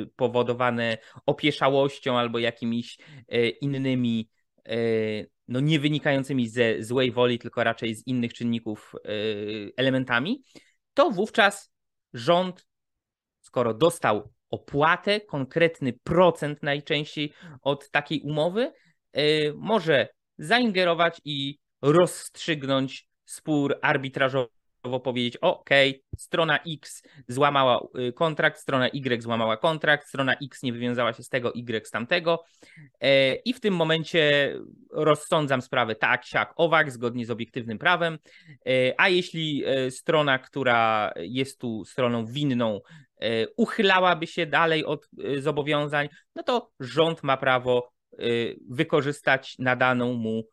spowodowane 0.09 0.97
opieszałością 1.25 2.17
albo 2.17 2.39
jakimiś 2.39 2.97
innymi 3.61 4.29
no 5.47 5.59
nie 5.59 5.79
wynikającymi 5.79 6.47
ze 6.47 6.83
złej 6.83 7.11
woli, 7.11 7.39
tylko 7.39 7.63
raczej 7.63 7.95
z 7.95 8.07
innych 8.07 8.33
czynników 8.33 8.95
elementami, 9.77 10.43
to 10.93 11.11
wówczas 11.11 11.70
rząd, 12.13 12.67
skoro 13.41 13.73
dostał 13.73 14.33
opłatę, 14.49 15.21
konkretny 15.21 15.93
procent 15.93 16.63
najczęściej 16.63 17.33
od 17.61 17.89
takiej 17.91 18.21
umowy, 18.21 18.73
y, 19.17 19.53
może 19.55 20.07
zaingerować 20.37 21.21
i 21.25 21.59
rozstrzygnąć 21.81 23.07
spór 23.25 23.79
arbitrażowy 23.81 24.60
powiedzieć, 24.81 25.37
ok, 25.37 25.69
strona 26.17 26.59
X 26.67 27.03
złamała 27.27 27.87
y, 27.99 28.13
kontrakt, 28.13 28.59
strona 28.59 28.87
Y 28.87 29.21
złamała 29.21 29.57
kontrakt, 29.57 30.07
strona 30.07 30.35
X 30.43 30.63
nie 30.63 30.73
wywiązała 30.73 31.13
się 31.13 31.23
z 31.23 31.29
tego, 31.29 31.53
Y 31.53 31.87
z 31.87 31.91
tamtego 31.91 32.43
e, 32.99 33.35
i 33.35 33.53
w 33.53 33.59
tym 33.59 33.75
momencie 33.75 34.55
rozsądzam 34.91 35.61
sprawę 35.61 35.95
tak, 35.95 36.25
siak, 36.25 36.53
owak, 36.55 36.91
zgodnie 36.91 37.25
z 37.25 37.31
obiektywnym 37.31 37.77
prawem, 37.77 38.17
e, 38.67 38.93
a 38.97 39.09
jeśli 39.09 39.63
e, 39.65 39.91
strona, 39.91 40.39
która 40.39 41.11
jest 41.15 41.59
tu 41.59 41.85
stroną 41.85 42.25
winną, 42.25 42.81
uchylałaby 43.57 44.27
się 44.27 44.45
dalej 44.45 44.85
od 44.85 45.09
zobowiązań, 45.39 46.09
no 46.35 46.43
to 46.43 46.71
rząd 46.79 47.23
ma 47.23 47.37
prawo 47.37 47.91
wykorzystać 48.69 49.55
nadaną 49.59 50.13
mu 50.13 50.43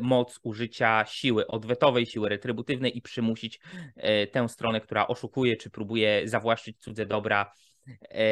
moc 0.00 0.40
użycia 0.42 1.04
siły 1.08 1.46
odwetowej, 1.46 2.06
siły 2.06 2.28
retrybutywnej 2.28 2.96
i 2.96 3.02
przymusić 3.02 3.60
e, 3.96 4.26
tę 4.26 4.48
stronę, 4.48 4.80
która 4.80 5.06
oszukuje 5.06 5.56
czy 5.56 5.70
próbuje 5.70 6.22
zawłaszczyć 6.24 6.78
cudze 6.78 7.06
dobra 7.06 7.52
e, 8.02 8.26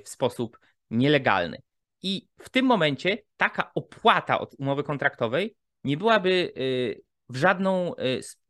w 0.00 0.08
sposób 0.08 0.58
nielegalny. 0.90 1.62
I 2.02 2.28
w 2.38 2.48
tym 2.48 2.66
momencie 2.66 3.18
taka 3.36 3.70
opłata 3.74 4.38
od 4.38 4.54
umowy 4.58 4.82
kontraktowej 4.82 5.56
nie 5.84 5.96
byłaby 5.96 6.52
w, 7.28 7.36
żadną, 7.36 7.94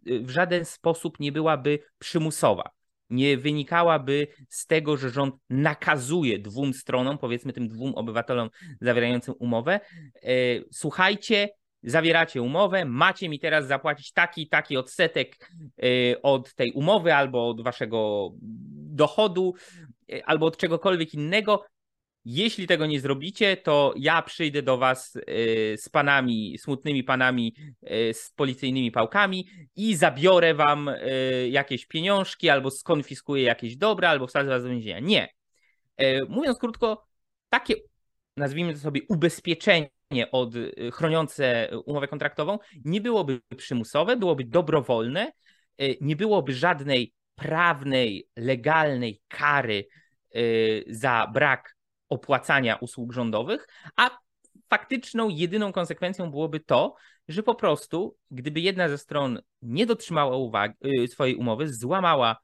w 0.06 0.30
żaden 0.30 0.64
sposób 0.64 1.21
nie 1.21 1.33
byłaby 1.33 1.78
przymusowa. 1.99 2.71
Nie 3.11 3.37
wynikałaby 3.37 4.26
z 4.49 4.66
tego, 4.66 4.97
że 4.97 5.11
rząd 5.11 5.35
nakazuje 5.50 6.38
dwóm 6.38 6.75
stronom, 6.75 7.18
powiedzmy 7.18 7.52
tym 7.52 7.68
dwóm 7.68 7.95
obywatelom 7.95 8.50
zawierającym 8.80 9.35
umowę, 9.38 9.80
słuchajcie, 10.73 11.49
zawieracie 11.83 12.42
umowę, 12.42 12.85
macie 12.85 13.28
mi 13.28 13.38
teraz 13.38 13.66
zapłacić 13.66 14.12
taki 14.12 14.49
taki 14.49 14.76
odsetek 14.76 15.50
y, 15.85 16.16
od 16.23 16.54
tej 16.54 16.73
umowy 16.73 17.14
albo 17.14 17.49
od 17.49 17.62
waszego 17.62 18.30
dochodu, 18.95 19.54
y, 20.12 20.25
albo 20.25 20.47
od 20.47 20.56
czegokolwiek 20.56 21.14
innego. 21.14 21.64
Jeśli 22.28 22.66
tego 22.66 22.87
nie 22.87 23.00
zrobicie, 23.00 23.56
to 23.56 23.95
ja 23.97 24.23
przyjdę 24.23 24.62
do 24.62 24.78
was 24.78 25.16
y, 25.16 25.23
z 25.78 25.88
panami, 25.88 26.59
smutnymi 26.59 27.04
panami 27.04 27.54
z 28.12 28.33
policyjnymi 28.37 28.90
pałkami 28.90 29.49
i 29.76 29.97
zabiorę 29.97 30.54
wam 30.54 30.90
jakieś 31.50 31.87
pieniążki, 31.87 32.50
albo 32.50 32.71
skonfiskuję 32.71 33.42
jakieś 33.42 33.76
dobra, 33.76 34.09
albo 34.09 34.26
wsadzę 34.26 34.50
was 34.50 34.62
do 34.62 34.68
więzienia. 34.68 35.00
Nie. 35.00 35.28
Mówiąc 36.28 36.59
krótko, 36.59 37.06
takie 37.49 37.75
nazwijmy 38.37 38.75
to 38.75 38.78
sobie 38.78 39.00
ubezpieczenie 39.09 39.88
od, 40.32 40.54
y, 40.54 40.90
chroniące 40.92 41.70
umowę 41.84 42.08
kontraktową 42.08 42.58
nie 42.84 43.00
byłoby 43.00 43.40
przymusowe, 43.56 44.16
byłoby 44.16 44.44
dobrowolne, 44.44 45.32
y, 45.82 45.96
nie 46.00 46.16
byłoby 46.16 46.54
żadnej 46.54 47.12
prawnej, 47.34 48.28
legalnej 48.36 49.20
kary 49.28 49.86
y, 50.36 50.84
za 50.88 51.30
brak 51.32 51.76
opłacania 52.08 52.76
usług 52.76 53.12
rządowych, 53.12 53.68
a 53.96 54.10
faktyczną, 54.68 55.28
jedyną 55.28 55.72
konsekwencją 55.72 56.30
byłoby 56.30 56.60
to, 56.60 56.94
że 57.28 57.42
po 57.42 57.54
prostu, 57.54 58.16
gdyby 58.30 58.60
jedna 58.60 58.88
ze 58.88 58.98
stron 58.98 59.40
nie 59.62 59.86
dotrzymała 59.86 60.36
uwagi, 60.36 60.75
swojej 61.08 61.36
umowy, 61.36 61.75
złamała 61.75 62.36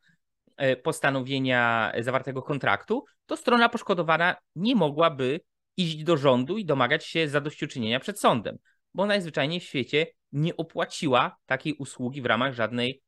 postanowienia 0.82 1.92
zawartego 2.00 2.42
kontraktu, 2.42 3.04
to 3.26 3.36
strona 3.36 3.68
poszkodowana 3.68 4.36
nie 4.56 4.74
mogłaby 4.74 5.40
iść 5.76 6.04
do 6.04 6.16
rządu 6.16 6.58
i 6.58 6.64
domagać 6.64 7.06
się 7.06 7.28
zadośćuczynienia 7.28 8.00
przed 8.00 8.20
sądem, 8.20 8.58
bo 8.94 9.06
najzwyczajniej 9.06 9.60
w 9.60 9.64
świecie 9.64 10.06
nie 10.32 10.56
opłaciła 10.56 11.36
takiej 11.46 11.74
usługi 11.74 12.22
w 12.22 12.26
ramach 12.26 12.54
żadnej 12.54 13.02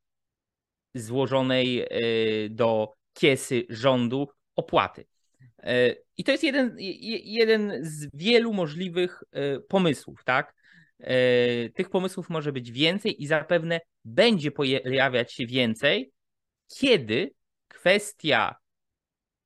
złożonej 0.95 1.81
e, 1.81 1.89
do 2.51 2.93
kiesy 3.13 3.67
rządu 3.69 4.29
opłaty. 4.57 5.07
E, 5.63 5.95
I 6.17 6.25
to 6.25 6.33
jest 6.33 6.45
jeden, 6.45 6.77
jeden 7.25 7.73
z 7.83 8.09
wielu 8.15 8.53
możliwych 8.53 9.23
e, 9.33 9.61
pomysłów, 9.61 10.25
tak? 10.25 10.55
Tych 11.75 11.91
pomysłów 11.91 12.31
może 12.31 12.53
być 12.53 12.73
więcej 12.73 13.23
i 13.23 13.27
zapewne 13.27 13.81
będzie 14.05 14.51
pojawiać 14.51 15.33
się 15.33 15.47
więcej, 15.47 16.13
kiedy 16.69 17.35
kwestia 17.69 18.55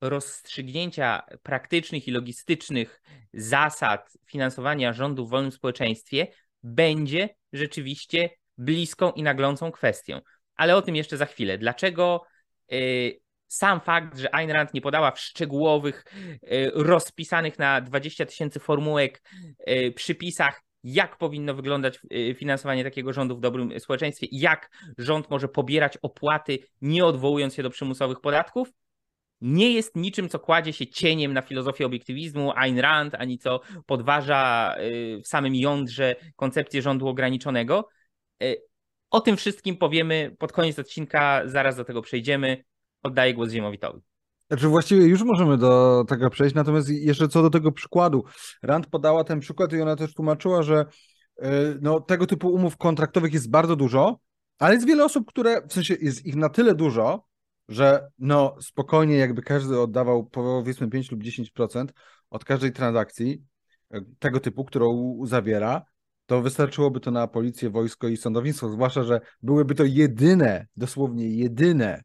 rozstrzygnięcia 0.01 1.21
praktycznych 1.43 2.07
i 2.07 2.11
logistycznych 2.11 3.01
zasad 3.33 4.13
finansowania 4.25 4.93
rządu 4.93 5.27
w 5.27 5.29
wolnym 5.29 5.51
społeczeństwie 5.51 6.27
będzie 6.63 7.29
rzeczywiście 7.53 8.29
bliską 8.57 9.11
i 9.11 9.23
naglącą 9.23 9.71
kwestią. 9.71 10.21
Ale 10.55 10.75
o 10.75 10.81
tym 10.81 10.95
jeszcze 10.95 11.17
za 11.17 11.25
chwilę. 11.25 11.57
Dlaczego 11.57 12.25
y, 12.73 13.19
sam 13.47 13.81
fakt, 13.81 14.17
że 14.17 14.35
Ayn 14.35 14.51
Rand 14.51 14.73
nie 14.73 14.81
podała 14.81 15.11
w 15.11 15.19
szczegółowych, 15.19 16.05
y, 16.43 16.71
rozpisanych 16.73 17.59
na 17.59 17.81
20 17.81 18.25
tysięcy 18.25 18.59
formułek 18.59 19.21
y, 19.69 19.91
przypisach, 19.91 20.61
jak 20.83 21.17
powinno 21.17 21.53
wyglądać 21.53 21.99
finansowanie 22.35 22.83
takiego 22.83 23.13
rządu 23.13 23.37
w 23.37 23.39
dobrym 23.39 23.79
społeczeństwie 23.79 24.27
jak 24.31 24.69
rząd 24.97 25.29
może 25.29 25.47
pobierać 25.47 25.97
opłaty, 25.97 26.59
nie 26.81 27.05
odwołując 27.05 27.55
się 27.55 27.63
do 27.63 27.69
przymusowych 27.69 28.21
podatków, 28.21 28.69
nie 29.41 29.73
jest 29.73 29.95
niczym, 29.95 30.29
co 30.29 30.39
kładzie 30.39 30.73
się 30.73 30.87
cieniem 30.87 31.33
na 31.33 31.41
filozofię 31.41 31.85
obiektywizmu 31.85 32.51
Ayn 32.55 32.79
Rand, 32.79 33.15
ani 33.15 33.37
co 33.37 33.61
podważa 33.85 34.75
y, 34.79 35.21
w 35.23 35.27
samym 35.27 35.55
jądrze 35.55 36.15
koncepcję 36.35 36.81
rządu 36.81 37.07
ograniczonego. 37.07 37.87
Y, 38.43 38.61
o 39.09 39.19
tym 39.21 39.37
wszystkim 39.37 39.77
powiemy 39.77 40.35
pod 40.39 40.51
koniec 40.51 40.79
odcinka, 40.79 41.41
zaraz 41.45 41.75
do 41.75 41.85
tego 41.85 42.01
przejdziemy. 42.01 42.63
Oddaję 43.03 43.33
głos 43.33 43.51
Ziemowitowi. 43.51 43.99
Znaczy 44.47 44.67
właściwie 44.67 45.05
już 45.05 45.23
możemy 45.23 45.57
do 45.57 46.03
tego 46.07 46.29
przejść, 46.29 46.55
natomiast 46.55 46.89
jeszcze 46.89 47.27
co 47.27 47.41
do 47.41 47.49
tego 47.49 47.71
przykładu. 47.71 48.23
Rand 48.63 48.87
podała 48.87 49.23
ten 49.23 49.39
przykład 49.39 49.73
i 49.73 49.81
ona 49.81 49.95
też 49.95 50.13
tłumaczyła, 50.13 50.63
że 50.63 50.85
y, 51.39 51.45
no, 51.81 51.99
tego 51.99 52.27
typu 52.27 52.53
umów 52.53 52.77
kontraktowych 52.77 53.33
jest 53.33 53.49
bardzo 53.49 53.75
dużo, 53.75 54.19
ale 54.59 54.73
jest 54.73 54.87
wiele 54.87 55.05
osób, 55.05 55.27
które, 55.27 55.61
w 55.67 55.73
sensie 55.73 55.95
jest 56.01 56.25
ich 56.25 56.35
na 56.35 56.49
tyle 56.49 56.75
dużo, 56.75 57.28
że 57.69 58.09
no 58.19 58.55
spokojnie 58.61 59.15
jakby 59.17 59.41
każdy 59.41 59.79
oddawał 59.79 60.25
powiedzmy 60.25 60.89
5 60.89 61.11
lub 61.11 61.23
10% 61.23 61.87
od 62.29 62.45
każdej 62.45 62.71
transakcji 62.71 63.43
y, 63.93 64.05
tego 64.19 64.39
typu, 64.39 64.65
którą 64.65 65.19
zawiera, 65.23 65.85
to 66.25 66.41
wystarczyłoby 66.41 66.99
to 66.99 67.11
na 67.11 67.27
policję, 67.27 67.69
wojsko 67.69 68.07
i 68.07 68.17
sądownictwo, 68.17 68.69
zwłaszcza, 68.69 69.03
że 69.03 69.21
byłyby 69.41 69.75
to 69.75 69.83
jedyne, 69.83 70.67
dosłownie 70.75 71.29
jedyne 71.29 72.01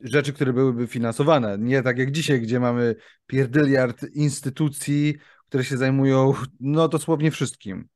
rzeczy, 0.00 0.32
które 0.32 0.52
byłyby 0.52 0.86
finansowane. 0.86 1.58
Nie 1.58 1.82
tak 1.82 1.98
jak 1.98 2.10
dzisiaj, 2.10 2.40
gdzie 2.40 2.60
mamy 2.60 2.94
pierdyliard 3.26 4.06
instytucji, 4.14 5.14
które 5.48 5.64
się 5.64 5.76
zajmują 5.76 6.32
no 6.60 6.88
dosłownie 6.88 7.30
wszystkim. 7.30 7.88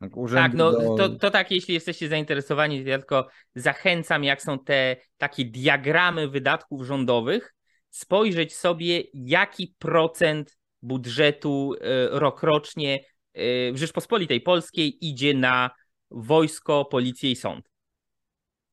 Tak, 0.00 0.10
tak 0.34 0.54
no 0.54 0.72
do... 0.72 0.94
to, 0.96 1.08
to 1.08 1.30
tak, 1.30 1.50
jeśli 1.50 1.74
jesteście 1.74 2.08
zainteresowani, 2.08 2.84
ja 2.84 2.98
tylko 2.98 3.28
zachęcam, 3.54 4.24
jak 4.24 4.42
są 4.42 4.58
te 4.58 4.96
takie 5.18 5.44
diagramy 5.44 6.28
wydatków 6.28 6.86
rządowych, 6.86 7.54
spojrzeć 7.90 8.56
sobie, 8.56 9.02
jaki 9.14 9.74
procent 9.78 10.58
budżetu 10.82 11.74
e, 11.80 12.08
rokrocznie 12.18 12.94
e, 13.34 13.72
w 13.72 13.76
Rzeczpospolitej 13.76 14.40
Polskiej 14.40 15.06
idzie 15.06 15.34
na 15.34 15.70
wojsko, 16.10 16.84
policję 16.84 17.30
i 17.30 17.36
sąd 17.36 17.69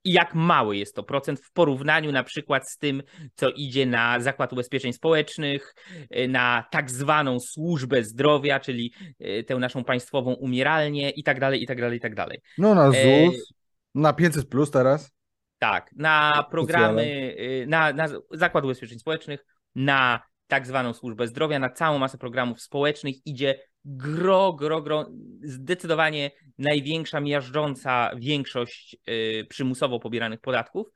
i 0.08 0.12
jak 0.12 0.36
mały 0.36 0.78
jest 0.78 0.96
to 0.96 1.04
procent 1.04 1.40
w 1.40 1.52
porównaniu 1.52 2.12
na 2.12 2.24
przykład 2.24 2.70
z 2.70 2.78
tym, 2.78 3.04
co 3.36 3.50
idzie 3.50 3.86
na 3.86 4.20
Zakład 4.20 4.54
Ubezpieczeń 4.54 4.94
Społecznych, 4.94 5.76
y, 6.16 6.28
na 6.28 6.66
tak 6.72 6.92
zwaną 6.92 7.40
służbę 7.40 8.04
zdrowia, 8.04 8.60
czyli 8.60 8.94
y, 9.22 9.44
tę 9.44 9.56
naszą 9.56 9.84
państwową 9.84 10.34
umieralnię 10.34 11.10
i 11.10 11.24
tak 11.24 11.40
dalej, 11.40 11.64
i 11.64 11.68
tak 11.68 11.82
dalej, 11.82 11.98
i 11.98 12.02
tak 12.02 12.16
dalej. 12.16 12.42
No 12.58 12.76
na 12.76 12.88
e, 12.88 12.92
ZUS, 12.92 13.36
e... 13.36 13.54
na 13.96 14.14
500 14.14 14.50
plus 14.50 14.72
teraz. 14.72 15.12
Tak, 15.60 15.90
na 15.96 16.46
programy, 16.52 17.36
y, 17.40 17.66
na, 17.68 17.94
na 17.94 18.08
Zakład 18.32 18.64
Ubezpieczeń 18.64 19.00
Społecznych, 19.00 19.46
na 19.76 20.20
tak 20.48 20.68
zwaną 20.68 20.94
służbę 20.94 21.28
zdrowia, 21.28 21.60
na 21.60 21.70
całą 21.70 22.00
masę 22.00 22.18
programów 22.18 22.62
społecznych 22.62 23.16
idzie 23.26 23.60
gro, 23.86 24.54
gro, 24.54 24.82
gro, 24.82 25.06
zdecydowanie 25.44 26.32
największa, 26.58 27.22
miażdżąca 27.22 28.12
większość 28.18 28.98
y, 29.10 29.46
przymusowo 29.50 30.00
pobieranych 30.00 30.42
podatków, 30.42 30.88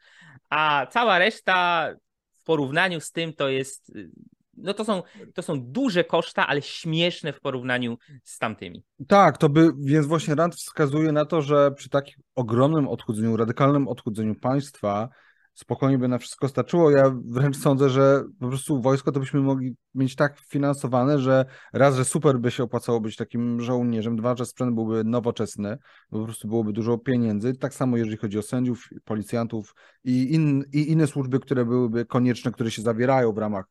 a 0.50 0.88
cała 0.90 1.20
reszta 1.20 1.90
w 2.34 2.44
porównaniu 2.44 3.00
z 3.00 3.12
tym 3.12 3.34
to 3.34 3.50
jest, 3.50 3.90
y, 3.96 4.10
no 4.58 4.74
to 4.74 4.86
są, 4.86 5.04
to 5.34 5.42
są 5.42 5.62
duże 5.62 6.04
koszta, 6.04 6.48
ale 6.48 6.62
śmieszne 6.62 7.34
w 7.34 7.42
porównaniu 7.42 7.98
z 8.24 8.38
tamtymi. 8.38 8.84
Tak, 9.08 9.38
to 9.38 9.50
by, 9.50 9.72
więc 9.80 10.08
właśnie 10.08 10.36
Rand 10.36 10.56
wskazuje 10.56 11.12
na 11.12 11.26
to, 11.26 11.42
że 11.42 11.72
przy 11.72 11.90
takim 11.90 12.24
ogromnym 12.36 12.88
odchudzeniu, 12.88 13.38
radykalnym 13.38 13.88
odchudzeniu 13.88 14.36
państwa, 14.36 15.10
spokojnie 15.54 15.98
by 15.98 16.08
na 16.08 16.18
wszystko 16.18 16.48
starczyło. 16.48 16.92
Ja 16.92 17.16
wręcz 17.26 17.58
sądzę, 17.58 17.90
że 17.90 18.24
po 18.40 18.48
prostu 18.48 18.82
wojsko 18.82 19.12
to 19.12 19.20
byśmy 19.20 19.42
mogli 19.42 19.76
mieć 19.96 20.16
tak 20.16 20.40
finansowane, 20.40 21.20
że 21.20 21.46
raz, 21.74 21.96
że 21.96 22.06
super 22.06 22.40
by 22.40 22.52
się 22.52 22.64
opłacało 22.64 23.02
być 23.02 23.16
takim 23.16 23.62
żołnierzem, 23.62 24.16
dwa, 24.16 24.36
że 24.36 24.46
sprzęt 24.46 24.76
byłby 24.76 25.04
nowoczesny, 25.04 25.78
po 26.10 26.24
prostu 26.24 26.48
byłoby 26.48 26.74
dużo 26.74 26.98
pieniędzy. 26.98 27.54
Tak 27.54 27.74
samo 27.74 27.98
jeżeli 27.98 28.18
chodzi 28.18 28.40
o 28.40 28.42
sędziów, 28.42 28.90
policjantów 29.06 29.76
i, 30.04 30.34
in, 30.34 30.64
i 30.74 30.92
inne 30.92 31.08
służby, 31.08 31.40
które 31.40 31.66
byłyby 31.66 32.06
konieczne, 32.06 32.52
które 32.52 32.72
się 32.72 32.82
zawierają 32.82 33.34
w 33.34 33.38
ramach 33.38 33.66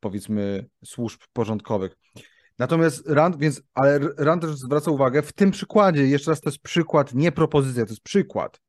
powiedzmy 0.00 0.66
służb 0.84 1.20
porządkowych. 1.32 1.96
Natomiast 2.58 3.08
Rand, 3.08 3.38
więc, 3.38 3.62
ale 3.74 3.98
Rand 4.18 4.42
też 4.42 4.56
zwraca 4.56 4.90
uwagę, 4.90 5.22
w 5.22 5.32
tym 5.32 5.50
przykładzie, 5.50 6.06
jeszcze 6.06 6.30
raz 6.30 6.40
to 6.40 6.50
jest 6.50 6.62
przykład, 6.62 7.14
nie 7.14 7.32
propozycja, 7.32 7.84
to 7.84 7.92
jest 7.92 8.02
przykład 8.02 8.60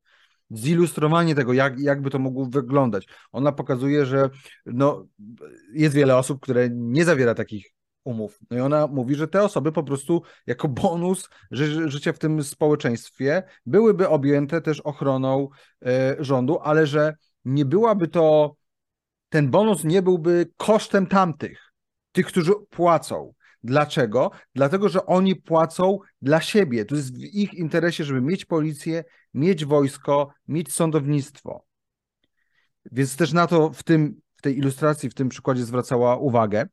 zilustrowanie 0.50 1.34
tego, 1.34 1.52
jak, 1.52 1.80
jakby 1.80 2.10
to 2.10 2.18
mogło 2.18 2.46
wyglądać. 2.46 3.06
Ona 3.32 3.52
pokazuje, 3.52 4.06
że 4.06 4.30
no, 4.66 5.06
jest 5.72 5.94
wiele 5.94 6.16
osób, 6.16 6.40
które 6.40 6.68
nie 6.70 7.04
zawiera 7.04 7.34
takich 7.34 7.66
umów. 8.04 8.38
No 8.50 8.56
i 8.56 8.60
ona 8.60 8.86
mówi, 8.86 9.14
że 9.14 9.28
te 9.28 9.42
osoby 9.42 9.72
po 9.72 9.82
prostu 9.82 10.22
jako 10.46 10.68
bonus 10.68 11.28
ży 11.50 11.90
życia 11.90 12.12
w 12.12 12.18
tym 12.18 12.44
społeczeństwie 12.44 13.42
byłyby 13.66 14.08
objęte 14.08 14.60
też 14.60 14.80
ochroną 14.80 15.48
e, 15.86 16.16
rządu, 16.18 16.58
ale 16.62 16.86
że 16.86 17.14
nie 17.44 17.64
byłaby 17.64 18.08
to, 18.08 18.54
ten 19.28 19.50
bonus 19.50 19.84
nie 19.84 20.02
byłby 20.02 20.46
kosztem 20.56 21.06
tamtych, 21.06 21.72
tych, 22.12 22.26
którzy 22.26 22.52
płacą. 22.70 23.34
Dlaczego? 23.64 24.30
Dlatego, 24.54 24.88
że 24.88 25.06
oni 25.06 25.36
płacą 25.36 25.98
dla 26.22 26.40
siebie. 26.40 26.84
To 26.84 26.94
jest 26.94 27.18
w 27.18 27.22
ich 27.22 27.54
interesie, 27.54 28.04
żeby 28.04 28.20
mieć 28.20 28.44
policję, 28.44 29.04
mieć 29.34 29.64
wojsko, 29.64 30.32
mieć 30.48 30.72
sądownictwo. 30.72 31.64
Więc 32.92 33.16
też 33.16 33.32
na 33.32 33.46
to 33.46 33.70
w, 33.70 33.82
tym, 33.82 34.20
w 34.36 34.42
tej 34.42 34.58
ilustracji, 34.58 35.10
w 35.10 35.14
tym 35.14 35.28
przykładzie 35.28 35.64
zwracała 35.64 36.16
uwagę. 36.16 36.66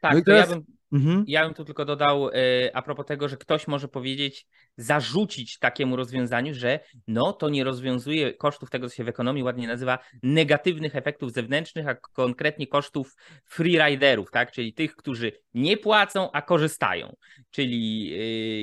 Tak, 0.00 0.14
no 0.14 0.22
teraz... 0.24 0.50
ja 0.50 0.56
bym 0.56 0.64
Mhm. 0.92 1.24
Ja 1.26 1.44
bym 1.44 1.54
tu 1.54 1.64
tylko 1.64 1.84
dodał 1.84 2.28
y, 2.28 2.32
a 2.74 2.82
propos 2.82 3.06
tego, 3.06 3.28
że 3.28 3.36
ktoś 3.36 3.68
może 3.68 3.88
powiedzieć, 3.88 4.46
zarzucić 4.76 5.58
takiemu 5.58 5.96
rozwiązaniu, 5.96 6.54
że 6.54 6.80
no 7.06 7.32
to 7.32 7.48
nie 7.48 7.64
rozwiązuje 7.64 8.34
kosztów 8.34 8.70
tego, 8.70 8.88
co 8.88 8.94
się 8.94 9.04
w 9.04 9.08
ekonomii 9.08 9.42
ładnie 9.42 9.68
nazywa 9.68 9.98
negatywnych 10.22 10.96
efektów 10.96 11.32
zewnętrznych, 11.32 11.88
a 11.88 11.94
konkretnie 11.94 12.66
kosztów 12.66 13.14
freeriderów, 13.44 14.30
tak? 14.30 14.52
czyli 14.52 14.74
tych, 14.74 14.96
którzy 14.96 15.32
nie 15.54 15.76
płacą, 15.76 16.30
a 16.32 16.42
korzystają. 16.42 17.16
Czyli 17.50 18.10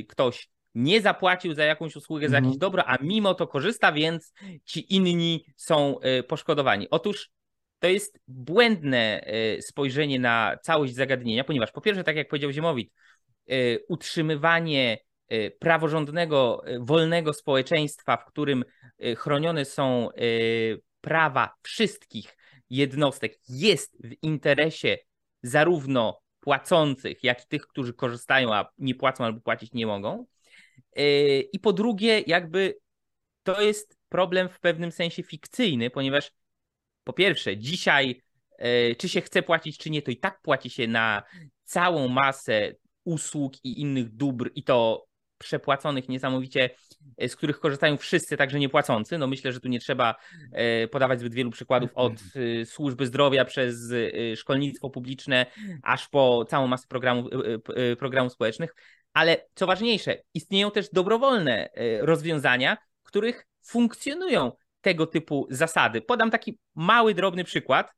y, 0.02 0.06
ktoś 0.10 0.50
nie 0.76 1.02
zapłacił 1.02 1.54
za 1.54 1.63
jakąś 1.63 1.96
usługę, 1.96 2.30
za 2.30 2.36
jakieś 2.36 2.48
mhm. 2.48 2.60
dobro, 2.60 2.84
a 2.86 2.98
mimo 3.02 3.34
to 3.34 3.48
korzysta, 3.48 3.92
więc 3.92 4.34
ci 4.66 4.96
inni 4.96 5.46
są 5.56 5.96
y, 6.20 6.24
poszkodowani. 6.24 6.88
Otóż 6.90 7.32
to 7.80 7.88
jest 7.88 8.20
błędne 8.28 9.22
e, 9.22 9.62
spojrzenie 9.62 10.20
na 10.20 10.58
całość 10.63 10.96
zagadnienia, 10.96 11.44
ponieważ 11.44 11.72
po 11.72 11.82
pierwsze, 11.82 12.04
tak 12.04 12.16
jak 12.16 12.28
powiedział 12.28 12.52
Ziemowit, 12.52 12.94
e, 13.48 13.80
utrzymywanie 13.88 14.98
e, 15.28 15.52
praworządnego, 15.52 16.63
wolnego 16.80 17.34
społeczeństwa, 17.34 18.18
w 18.18 18.26
którym 18.26 18.66
chronione 19.18 19.66
są 19.66 20.10
prawa 21.02 21.54
wszystkich 21.62 22.38
jednostek, 22.70 23.40
jest 23.50 23.98
w 24.04 24.13
interesie 24.22 24.98
zarówno 25.42 26.22
płacących, 26.40 27.24
jak 27.24 27.44
i 27.44 27.48
tych, 27.48 27.68
którzy 27.68 27.94
korzystają, 27.94 28.54
a 28.54 28.70
nie 28.78 28.96
płacą 28.96 29.26
albo 29.26 29.42
płacić 29.42 29.74
nie 29.74 29.88
mogą. 29.88 30.26
I 31.54 31.60
po 31.62 31.74
drugie, 31.74 32.24
jakby 32.28 32.78
to 33.44 33.62
jest 33.62 33.98
problem 34.10 34.50
w 34.50 34.60
pewnym 34.60 34.92
sensie 34.92 35.24
fikcyjny, 35.24 35.90
ponieważ 35.90 36.32
po 37.08 37.13
pierwsze, 37.13 37.58
dzisiaj, 37.58 38.22
e, 38.58 38.96
czy 38.96 39.10
się 39.10 39.22
chce 39.22 39.43
płacić, 39.43 39.78
czy 39.78 39.89
nie, 39.89 40.02
to 40.02 40.12
i 40.12 40.17
tak 40.17 40.41
płaci 40.41 40.70
się 40.70 40.88
na 40.88 41.24
całą 41.63 42.08
masę 42.08 42.74
usług 43.04 43.54
i 43.63 43.82
innych 43.82 44.15
dóbr, 44.15 44.52
i 44.56 44.63
to 44.63 45.06
przepłaconych 45.38 46.10
niesamowicie, 46.10 46.70
e, 47.17 47.30
z 47.30 47.36
których 47.36 47.60
korzystają 47.60 47.98
wszyscy, 47.98 48.38
także 48.38 48.60
niepłacący. 48.60 49.17
No 49.17 49.28
myślę, 49.28 49.52
że 49.52 49.60
tu 49.60 49.67
nie 49.67 49.80
trzeba 49.80 50.15
e, 50.52 50.88
podawać 50.88 51.20
zbyt 51.20 51.34
wielu 51.34 51.52
przykładów 51.52 51.89
od 51.96 52.13
służby 52.65 53.06
zdrowia 53.06 53.46
przez 53.46 53.93
szkolnictwo 54.36 54.89
publiczne, 54.89 55.46
aż 55.84 56.08
po 56.08 56.46
całą 56.46 56.67
masę 56.67 56.88
programów, 56.88 57.32
programów 58.00 58.34
społecznych. 58.34 58.76
Ale 59.13 59.46
co 59.56 59.67
ważniejsze, 59.67 60.17
istnieją 60.34 60.72
też 60.72 60.89
dobrowolne 60.89 61.70
rozwiązania, 62.02 62.78
których 63.04 63.48
funkcjonują 63.63 64.52
tego 64.88 65.08
typu 65.08 65.47
zasady. 65.50 66.02
Podam 66.02 66.32
taki 66.32 66.60
mały, 66.76 67.13
drobny 67.13 67.43
przykład. 67.43 67.91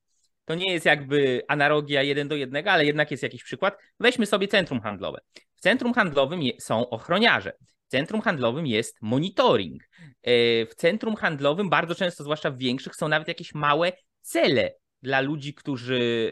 To 0.46 0.56
nie 0.56 0.74
jest 0.74 0.86
jakby 0.86 1.42
analogia 1.48 2.04
jeden 2.04 2.28
do 2.28 2.36
jednego, 2.36 2.72
ale 2.72 2.86
jednak 2.86 3.12
jest 3.12 3.24
jakiś 3.24 3.44
przykład. 3.44 3.78
Weźmy 4.00 4.26
sobie 4.26 4.48
centrum 4.48 4.82
handlowe. 4.82 5.20
W 5.56 5.62
centrum 5.62 5.94
handlowym 5.94 6.42
są 6.60 6.90
ochroniarze. 6.90 7.54
W 7.88 7.92
centrum 7.92 8.22
handlowym 8.22 8.68
jest 8.68 8.98
monitoring. 9.02 9.84
E, 9.84 10.32
w 10.66 10.76
centrum 10.76 11.16
handlowym 11.16 11.70
bardzo 11.70 11.96
często, 11.96 12.24
zwłaszcza 12.24 12.52
w 12.52 12.58
większych, 12.58 12.96
są 12.96 13.08
nawet 13.08 13.28
jakieś 13.28 13.54
małe 13.54 13.92
cele 14.22 14.72
dla 15.02 15.22
ludzi, 15.22 15.54
którzy 15.54 16.32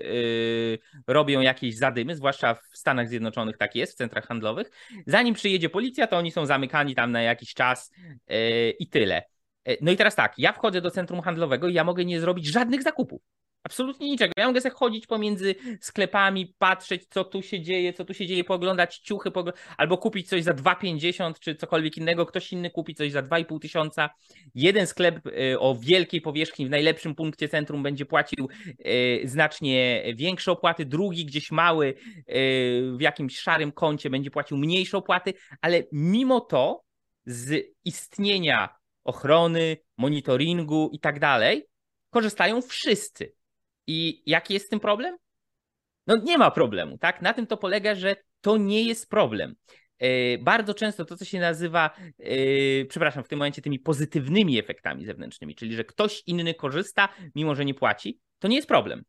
e, 1.08 1.14
robią 1.14 1.42
jakieś 1.42 1.78
zadymy, 1.78 2.16
zwłaszcza 2.16 2.54
w 2.54 2.78
Stanach 2.78 3.10
Zjednoczonych 3.10 3.58
tak 3.58 3.76
jest, 3.76 3.94
w 3.94 3.96
centrach 3.96 4.28
handlowych. 4.28 4.70
Zanim 5.08 5.34
przyjedzie 5.34 5.70
policja, 5.70 6.08
to 6.08 6.18
oni 6.18 6.32
są 6.32 6.46
zamykani 6.46 6.96
tam 6.96 7.12
na 7.12 7.22
jakiś 7.22 7.54
czas 7.54 7.92
e, 8.28 8.70
i 8.70 8.90
tyle. 8.90 9.24
E, 9.68 9.78
no 9.82 9.92
i 9.92 9.98
teraz 9.98 10.16
tak, 10.16 10.34
ja 10.38 10.54
wchodzę 10.54 10.82
do 10.82 10.92
centrum 10.92 11.22
handlowego 11.22 11.68
i 11.68 11.74
ja 11.74 11.84
mogę 11.84 12.06
nie 12.06 12.20
zrobić 12.20 12.46
żadnych 12.46 12.84
zakupów. 12.84 13.22
Absolutnie 13.64 14.10
niczego. 14.10 14.34
Ja 14.38 14.48
mogę 14.48 14.62
sobie 14.62 14.76
chodzić 14.76 15.08
pomiędzy 15.08 15.56
sklepami, 15.82 16.56
patrzeć, 16.58 17.08
co 17.10 17.24
tu 17.24 17.42
się 17.42 17.62
dzieje, 17.62 17.94
co 17.94 18.06
tu 18.06 18.14
się 18.14 18.28
dzieje, 18.28 18.44
poglądać 18.44 18.98
ciuchy, 18.98 19.32
pogl 19.32 19.52
albo 19.78 19.98
kupić 19.98 20.30
coś 20.30 20.44
za 20.44 20.54
2,50 20.54 21.40
czy 21.40 21.56
cokolwiek 21.56 21.98
innego, 21.98 22.26
ktoś 22.26 22.54
inny 22.54 22.70
kupi 22.70 22.96
coś 22.96 23.12
za 23.12 23.24
2,5 23.24 23.60
tysiąca. 23.60 24.10
Jeden 24.56 24.88
sklep 24.88 25.28
y, 25.28 25.60
o 25.60 25.76
wielkiej 25.76 26.22
powierzchni 26.22 26.66
w 26.66 26.70
najlepszym 26.70 27.16
punkcie 27.16 27.50
centrum 27.50 27.84
będzie 27.84 28.06
płacił 28.06 28.50
y, 28.86 29.22
znacznie 29.26 30.04
większe 30.16 30.52
opłaty, 30.52 30.86
drugi 30.86 31.26
gdzieś 31.26 31.52
mały 31.52 31.94
w 32.98 33.02
jakimś 33.02 33.40
szarym 33.40 33.72
kącie 33.72 34.10
będzie 34.10 34.32
płacił 34.32 34.58
mniejsze 34.58 34.98
opłaty, 34.98 35.34
ale 35.62 35.84
mimo 35.92 36.40
to 36.40 36.84
z 37.26 37.66
istnienia 37.86 38.78
ochrony, 39.08 39.78
monitoringu 39.98 40.90
i 40.94 41.00
tak 41.00 41.20
dalej 41.20 41.68
korzystają 42.10 42.62
wszyscy. 42.62 43.34
I 43.88 44.24
jaki 44.26 44.54
jest 44.54 44.66
z 44.66 44.70
tym 44.70 44.80
problem? 44.80 45.18
No 46.08 46.16
nie 46.24 46.38
ma 46.38 46.52
problemu, 46.52 46.98
tak? 46.98 47.22
Na 47.22 47.34
tym 47.34 47.48
to 47.48 47.58
polega, 47.58 47.96
że 47.96 48.16
to 48.42 48.58
nie 48.58 48.84
jest 48.84 49.10
problem. 49.10 49.56
E, 50.00 50.38
bardzo 50.38 50.74
często 50.74 51.06
to, 51.06 51.18
co 51.18 51.26
się 51.26 51.40
nazywa, 51.40 51.90
e, 52.20 52.86
przepraszam, 52.86 53.24
w 53.24 53.28
tym 53.28 53.40
momencie 53.40 53.62
tymi 53.62 53.80
pozytywnymi 53.80 54.60
efektami 54.60 55.06
zewnętrznymi, 55.06 55.56
czyli 55.56 55.76
że 55.76 55.84
ktoś 55.84 56.24
inny 56.26 56.54
korzysta, 56.54 57.10
mimo 57.36 57.56
że 57.56 57.66
nie 57.66 57.74
płaci, 57.74 58.20
to 58.40 58.48
nie 58.48 58.56
jest 58.56 58.68
problem. 58.68 59.04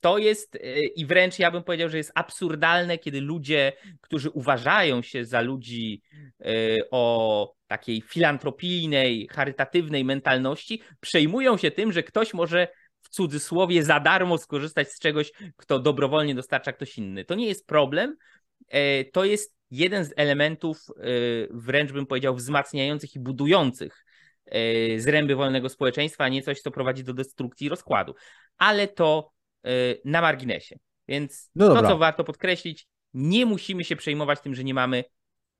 To 0.00 0.18
jest 0.18 0.54
e, 0.54 0.58
i 0.84 1.06
wręcz 1.06 1.38
ja 1.38 1.50
bym 1.50 1.62
powiedział, 1.62 1.88
że 1.88 1.96
jest 1.96 2.12
absurdalne, 2.14 2.98
kiedy 2.98 3.20
ludzie, 3.20 3.72
którzy 4.00 4.30
uważają 4.30 5.02
się 5.02 5.24
za 5.24 5.40
ludzi 5.40 6.02
o 6.90 7.54
takiej 7.68 8.00
filantropijnej, 8.00 9.28
charytatywnej 9.30 10.04
mentalności, 10.04 10.82
przejmują 11.00 11.56
się 11.56 11.70
tym, 11.70 11.92
że 11.92 12.02
ktoś 12.02 12.34
może 12.34 12.68
w 13.00 13.08
cudzysłowie 13.08 13.82
za 13.82 14.00
darmo 14.00 14.38
skorzystać 14.38 14.92
z 14.92 14.98
czegoś, 14.98 15.32
kto 15.56 15.78
dobrowolnie 15.78 16.34
dostarcza 16.34 16.72
ktoś 16.72 16.98
inny. 16.98 17.24
To 17.24 17.34
nie 17.34 17.46
jest 17.46 17.66
problem, 17.66 18.16
e, 18.68 19.04
to 19.04 19.24
jest 19.24 19.56
jeden 19.70 20.04
z 20.04 20.12
elementów, 20.16 20.78
e, 20.96 21.02
wręcz 21.50 21.92
bym 21.92 22.06
powiedział, 22.06 22.34
wzmacniających 22.34 23.14
i 23.14 23.20
budujących 23.20 24.04
e, 24.46 25.00
zręby 25.00 25.36
wolnego 25.36 25.68
społeczeństwa, 25.68 26.24
a 26.24 26.28
nie 26.28 26.42
coś, 26.42 26.60
co 26.60 26.70
prowadzi 26.70 27.04
do 27.04 27.14
destrukcji 27.14 27.66
i 27.66 27.70
rozkładu. 27.70 28.14
Ale 28.58 28.88
to 28.88 29.30
na 30.04 30.20
marginesie. 30.20 30.76
Więc 31.08 31.50
no 31.54 31.74
to, 31.74 31.88
co 31.88 31.98
warto 31.98 32.24
podkreślić, 32.24 32.86
nie 33.14 33.46
musimy 33.46 33.84
się 33.84 33.96
przejmować 33.96 34.40
tym, 34.40 34.54
że 34.54 34.64
nie 34.64 34.74
mamy 34.74 35.04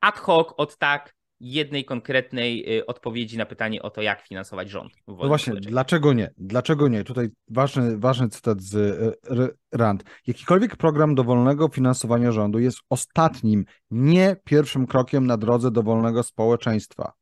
ad 0.00 0.18
hoc, 0.18 0.54
od 0.56 0.78
tak, 0.78 1.14
jednej 1.40 1.84
konkretnej 1.84 2.78
y, 2.78 2.86
odpowiedzi 2.86 3.38
na 3.38 3.46
pytanie 3.46 3.82
o 3.82 3.90
to, 3.90 4.02
jak 4.02 4.20
finansować 4.20 4.70
rząd. 4.70 4.92
No 5.08 5.14
właśnie, 5.14 5.54
dlaczego 5.54 6.12
nie? 6.12 6.30
Dlaczego 6.36 6.88
nie? 6.88 7.04
Tutaj 7.04 7.28
ważny, 7.50 7.98
ważny 7.98 8.28
cytat 8.28 8.60
z 8.60 8.74
y, 8.74 9.56
Rand. 9.72 10.04
Jakikolwiek 10.26 10.76
program 10.76 11.14
dowolnego 11.14 11.68
finansowania 11.68 12.32
rządu 12.32 12.58
jest 12.58 12.78
ostatnim, 12.90 13.64
nie 13.90 14.36
pierwszym 14.44 14.86
krokiem 14.86 15.26
na 15.26 15.36
drodze 15.36 15.70
do 15.70 15.82
wolnego 15.82 16.22
społeczeństwa. 16.22 17.12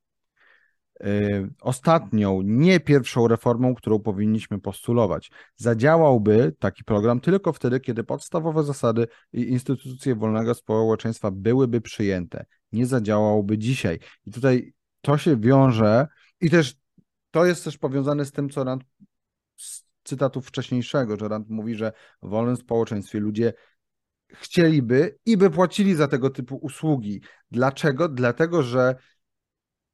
Y, 1.05 1.51
ostatnią, 1.61 2.43
nie 2.43 2.81
pierwszą 2.81 3.29
reformą, 3.29 3.75
którą 3.75 3.99
powinniśmy 3.99 4.59
postulować. 4.59 5.31
Zadziałałby 5.57 6.55
taki 6.59 6.85
program 6.85 7.21
tylko 7.21 7.53
wtedy, 7.53 7.81
kiedy 7.81 8.05
podstawowe 8.05 8.63
zasady 8.63 9.09
i 9.33 9.51
instytucje 9.51 10.15
wolnego 10.15 10.55
społeczeństwa 10.55 11.31
byłyby 11.31 11.81
przyjęte. 11.81 12.47
Nie 12.73 12.87
zadziałałby 12.87 13.59
dzisiaj. 13.59 13.99
I 14.27 14.33
tutaj 14.33 14.75
to 15.01 15.19
się 15.19 15.37
wiąże 15.37 16.07
i 16.41 16.51
też 16.51 16.75
to 17.31 17.47
jest 17.47 17.65
też 17.65 17.79
powiązane 17.79 18.25
z 18.25 18.33
tym, 18.33 18.51
co 18.51 18.65
Rand 18.65 18.83
z 19.57 19.85
cytatu 20.05 20.41
wcześniejszego, 20.41 21.17
że 21.17 21.29
Rand 21.29 21.49
mówi, 21.51 21.75
że 21.75 21.93
w 22.23 22.29
wolnym 22.29 22.57
społeczeństwie 22.57 23.21
ludzie 23.21 23.53
chcieliby 24.33 25.19
i 25.27 25.37
by 25.37 25.51
płacili 25.51 25.95
za 25.95 26.09
tego 26.09 26.31
typu 26.31 26.57
usługi. 26.57 27.21
Dlaczego? 27.51 28.09
Dlatego, 28.09 28.63
że 28.63 28.97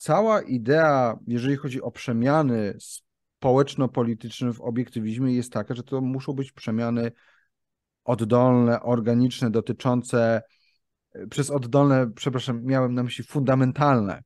cała 0.03 0.43
idea, 0.43 1.19
jeżeli 1.27 1.57
chodzi 1.57 1.83
o 1.83 1.91
przemiany 1.91 2.77
społeczno-polityczne 2.81 4.53
w 4.53 4.61
obiektywizmie, 4.61 5.35
jest 5.35 5.53
taka, 5.53 5.75
że 5.75 5.83
to 5.83 6.01
muszą 6.01 6.33
być 6.33 6.53
przemiany 6.53 7.13
oddolne, 8.05 8.83
organiczne, 8.83 9.51
dotyczące, 9.51 10.43
przez 11.31 11.51
oddolne, 11.51 12.11
przepraszam, 12.15 12.65
miałem 12.65 12.95
na 12.95 13.03
myśli 13.03 13.25
fundamentalne, 13.25 14.23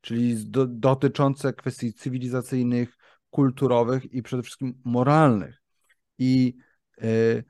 czyli 0.00 0.50
do, 0.50 0.66
dotyczące 0.66 1.52
kwestii 1.52 1.92
cywilizacyjnych, 1.92 2.96
kulturowych 3.30 4.12
i 4.12 4.22
przede 4.22 4.42
wszystkim 4.42 4.80
moralnych. 4.84 5.62
I, 6.18 6.56
yy, 7.00 7.44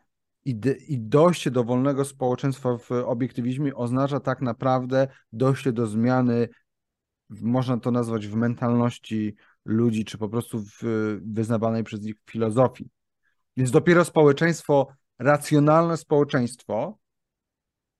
i, 0.44 0.60
I 0.88 0.98
dojście 0.98 1.50
do 1.50 1.64
wolnego 1.64 2.04
społeczeństwa 2.04 2.78
w 2.78 2.90
obiektywizmie 2.90 3.74
oznacza 3.74 4.20
tak 4.20 4.40
naprawdę 4.40 5.08
dojście 5.32 5.72
do 5.72 5.86
zmiany 5.86 6.48
można 7.30 7.80
to 7.80 7.90
nazwać 7.90 8.26
w 8.26 8.34
mentalności 8.34 9.34
ludzi, 9.64 10.04
czy 10.04 10.18
po 10.18 10.28
prostu 10.28 10.62
w 10.62 10.82
wyznawanej 11.22 11.84
przez 11.84 12.00
nich 12.02 12.14
filozofii. 12.30 12.90
Więc 13.56 13.70
dopiero 13.70 14.04
społeczeństwo, 14.04 14.86
racjonalne 15.18 15.96
społeczeństwo, 15.96 16.98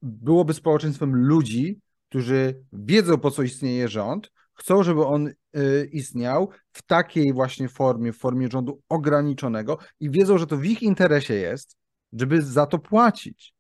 byłoby 0.03 0.55
społeczeństwem 0.55 1.17
ludzi, 1.17 1.81
którzy 2.09 2.65
wiedzą, 2.73 3.19
po 3.19 3.31
co 3.31 3.43
istnieje 3.43 3.89
rząd, 3.89 4.33
chcą, 4.55 4.83
żeby 4.83 5.07
on 5.07 5.29
y, 5.29 5.89
istniał 5.93 6.51
w 6.73 6.83
takiej 6.83 7.33
właśnie 7.33 7.69
formie, 7.69 8.13
w 8.13 8.19
formie 8.19 8.49
rządu 8.53 8.83
ograniczonego 8.89 9.79
i 10.01 10.11
wiedzą, 10.11 10.39
że 10.39 10.47
to 10.47 10.57
w 10.57 10.65
ich 10.65 10.83
interesie 10.83 11.35
jest, 11.35 11.77
żeby 12.13 12.43
za 12.43 12.67
to 12.67 12.79
płacić 12.79 13.55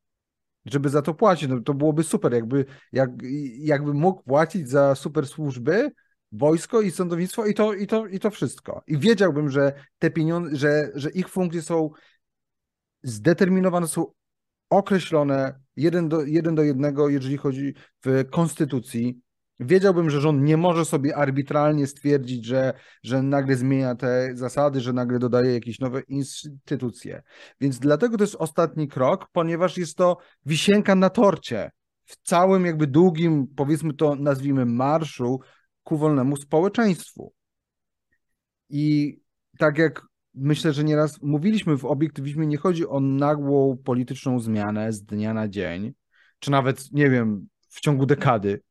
żeby 0.66 0.88
za 0.88 1.02
to 1.02 1.14
płacić. 1.14 1.48
No, 1.48 1.60
to 1.60 1.74
byłoby 1.74 2.04
super, 2.04 2.32
jakby, 2.32 2.64
jak, 2.92 3.10
jakby 3.58 3.94
mógł 3.94 4.22
płacić 4.22 4.68
za 4.68 4.94
super 4.94 5.26
służby, 5.26 5.90
wojsko 6.32 6.80
i 6.80 6.90
sądownictwo 6.90 7.46
i 7.46 7.54
to, 7.54 7.74
i 7.74 7.86
to, 7.86 8.06
i 8.06 8.18
to 8.18 8.30
wszystko. 8.30 8.82
I 8.86 8.98
wiedziałbym, 8.98 9.50
że 9.50 9.72
te 9.98 10.10
pieniądze, 10.10 10.56
że, 10.56 10.90
że 10.94 11.10
ich 11.10 11.28
funkcje 11.28 11.62
są 11.62 11.90
zdeterminowane, 13.02 13.88
są 13.88 14.06
określone 14.70 15.60
jeden 15.76 16.08
do, 16.08 16.24
jeden 16.24 16.54
do 16.54 16.62
jednego, 16.62 17.08
jeżeli 17.08 17.36
chodzi 17.36 17.74
w 18.04 18.24
konstytucji, 18.30 19.20
wiedziałbym, 19.60 20.10
że 20.10 20.20
rząd 20.20 20.42
nie 20.42 20.56
może 20.56 20.84
sobie 20.84 21.16
arbitralnie 21.16 21.86
stwierdzić, 21.86 22.44
że, 22.44 22.72
że 23.02 23.22
nagle 23.22 23.56
zmienia 23.56 23.94
te 23.94 24.30
zasady, 24.34 24.80
że 24.80 24.92
nagle 24.92 25.18
dodaje 25.18 25.54
jakieś 25.54 25.80
nowe 25.80 26.00
instytucje. 26.00 27.22
Więc 27.60 27.78
dlatego 27.78 28.16
to 28.16 28.24
jest 28.24 28.36
ostatni 28.38 28.88
krok, 28.88 29.26
ponieważ 29.32 29.78
jest 29.78 29.96
to 29.96 30.16
wisienka 30.46 30.94
na 30.94 31.10
torcie 31.10 31.70
w 32.04 32.16
całym 32.22 32.66
jakby 32.66 32.86
długim, 32.86 33.46
powiedzmy 33.56 33.94
to 33.94 34.14
nazwijmy 34.14 34.66
marszu 34.66 35.40
ku 35.82 35.98
wolnemu 35.98 36.36
społeczeństwu. 36.36 37.32
I 38.68 39.18
tak 39.58 39.78
jak 39.78 40.02
myślę, 40.34 40.72
że 40.72 40.84
nieraz 40.84 41.22
mówiliśmy 41.22 41.78
w 41.78 41.84
obiektywizmie, 41.84 42.46
nie 42.46 42.56
chodzi 42.56 42.86
o 42.86 43.00
nagłą 43.00 43.78
polityczną 43.84 44.40
zmianę 44.40 44.92
z 44.92 45.02
dnia 45.02 45.34
na 45.34 45.48
dzień, 45.48 45.92
czy 46.38 46.50
nawet, 46.50 46.92
nie 46.92 47.10
wiem, 47.10 47.48
w 47.68 47.80
ciągu 47.80 48.06
dekady, 48.06 48.62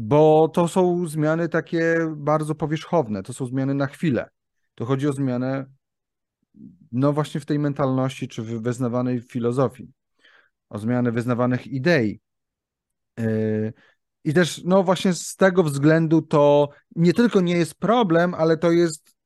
bo 0.00 0.48
to 0.48 0.68
są 0.68 1.06
zmiany 1.06 1.48
takie 1.48 1.96
bardzo 2.16 2.54
powierzchowne, 2.54 3.22
to 3.22 3.32
są 3.32 3.46
zmiany 3.46 3.74
na 3.74 3.86
chwilę. 3.86 4.28
To 4.74 4.84
chodzi 4.84 5.08
o 5.08 5.12
zmianę, 5.12 5.66
no 6.92 7.12
właśnie 7.12 7.40
w 7.40 7.46
tej 7.46 7.58
mentalności, 7.58 8.28
czy 8.28 8.42
wyznawanej 8.42 9.20
filozofii, 9.20 9.92
o 10.68 10.78
zmianę 10.78 11.12
wyznawanych 11.12 11.66
idei. 11.66 12.20
Yy, 13.18 13.72
I 14.24 14.34
też, 14.34 14.64
no 14.64 14.82
właśnie 14.82 15.12
z 15.12 15.36
tego 15.36 15.62
względu 15.62 16.22
to 16.22 16.68
nie 16.96 17.12
tylko 17.12 17.40
nie 17.40 17.56
jest 17.56 17.74
problem, 17.74 18.34
ale 18.34 18.56
to 18.56 18.70
jest, 18.70 19.16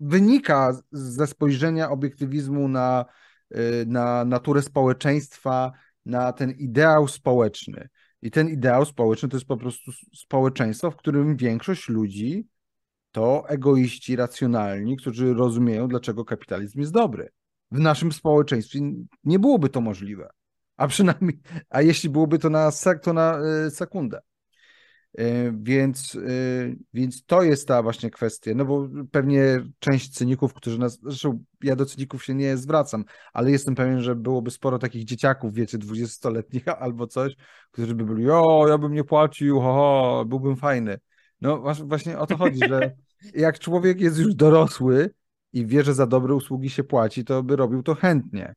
wynika 0.00 0.80
ze 0.92 1.26
spojrzenia 1.26 1.90
obiektywizmu 1.90 2.68
na, 2.68 3.04
yy, 3.50 3.58
na 3.86 4.24
naturę 4.24 4.62
społeczeństwa, 4.62 5.72
na 6.06 6.32
ten 6.32 6.50
ideał 6.50 7.08
społeczny. 7.08 7.88
I 8.22 8.30
ten 8.30 8.48
ideał 8.48 8.84
społeczny 8.84 9.28
to 9.28 9.36
jest 9.36 9.46
po 9.46 9.56
prostu 9.56 9.92
społeczeństwo, 10.14 10.90
w 10.90 10.96
którym 10.96 11.36
większość 11.36 11.88
ludzi 11.88 12.46
to 13.12 13.48
egoiści 13.48 14.16
racjonalni, 14.16 14.96
którzy 14.96 15.34
rozumieją, 15.34 15.88
dlaczego 15.88 16.24
kapitalizm 16.24 16.80
jest 16.80 16.92
dobry. 16.92 17.28
W 17.70 17.78
naszym 17.78 18.12
społeczeństwie 18.12 18.80
nie 19.24 19.38
byłoby 19.38 19.68
to 19.68 19.80
możliwe. 19.80 20.30
A 20.76 20.88
przynajmniej, 20.88 21.40
a 21.70 21.82
jeśli 21.82 22.10
byłoby 22.10 22.38
to 22.38 22.50
na, 22.50 22.70
sek, 22.70 23.00
to 23.00 23.12
na 23.12 23.38
e, 23.38 23.70
sekundę. 23.70 24.20
E, 25.16 25.52
więc, 25.62 26.14
e, 26.14 26.18
więc 26.94 27.24
to 27.24 27.42
jest 27.42 27.68
ta 27.68 27.82
właśnie 27.82 28.10
kwestia, 28.10 28.50
no 28.54 28.64
bo 28.64 28.88
pewnie 29.10 29.66
część 29.78 30.10
cyników, 30.10 30.54
którzy 30.54 30.78
nas, 30.78 30.98
zresztą 31.02 31.44
ja 31.62 31.76
do 31.76 31.86
cyników 31.86 32.24
się 32.24 32.34
nie 32.34 32.56
zwracam, 32.56 33.04
ale 33.32 33.50
jestem 33.50 33.74
pewien, 33.74 34.00
że 34.00 34.16
byłoby 34.16 34.50
sporo 34.50 34.78
takich 34.78 35.04
dzieciaków, 35.04 35.54
wiecie, 35.54 35.78
dwudziestoletnich 35.78 36.68
albo 36.82 37.06
coś, 37.06 37.36
którzy 37.70 37.94
by 37.94 38.04
byli, 38.04 38.30
o, 38.30 38.68
ja 38.68 38.78
bym 38.78 38.92
nie 38.92 39.04
płacił, 39.04 39.60
ho, 39.60 39.72
ho, 39.72 40.24
byłbym 40.26 40.56
fajny. 40.56 40.98
No 41.40 41.74
właśnie 41.84 42.18
o 42.18 42.26
to 42.26 42.36
chodzi, 42.36 42.60
że 42.68 42.96
jak 43.34 43.58
człowiek 43.58 44.00
jest 44.00 44.18
już 44.18 44.34
dorosły 44.34 45.10
i 45.52 45.66
wie, 45.66 45.82
że 45.82 45.94
za 45.94 46.06
dobre 46.06 46.34
usługi 46.34 46.70
się 46.70 46.84
płaci, 46.84 47.24
to 47.24 47.42
by 47.42 47.56
robił 47.56 47.82
to 47.82 47.94
chętnie. 47.94 48.54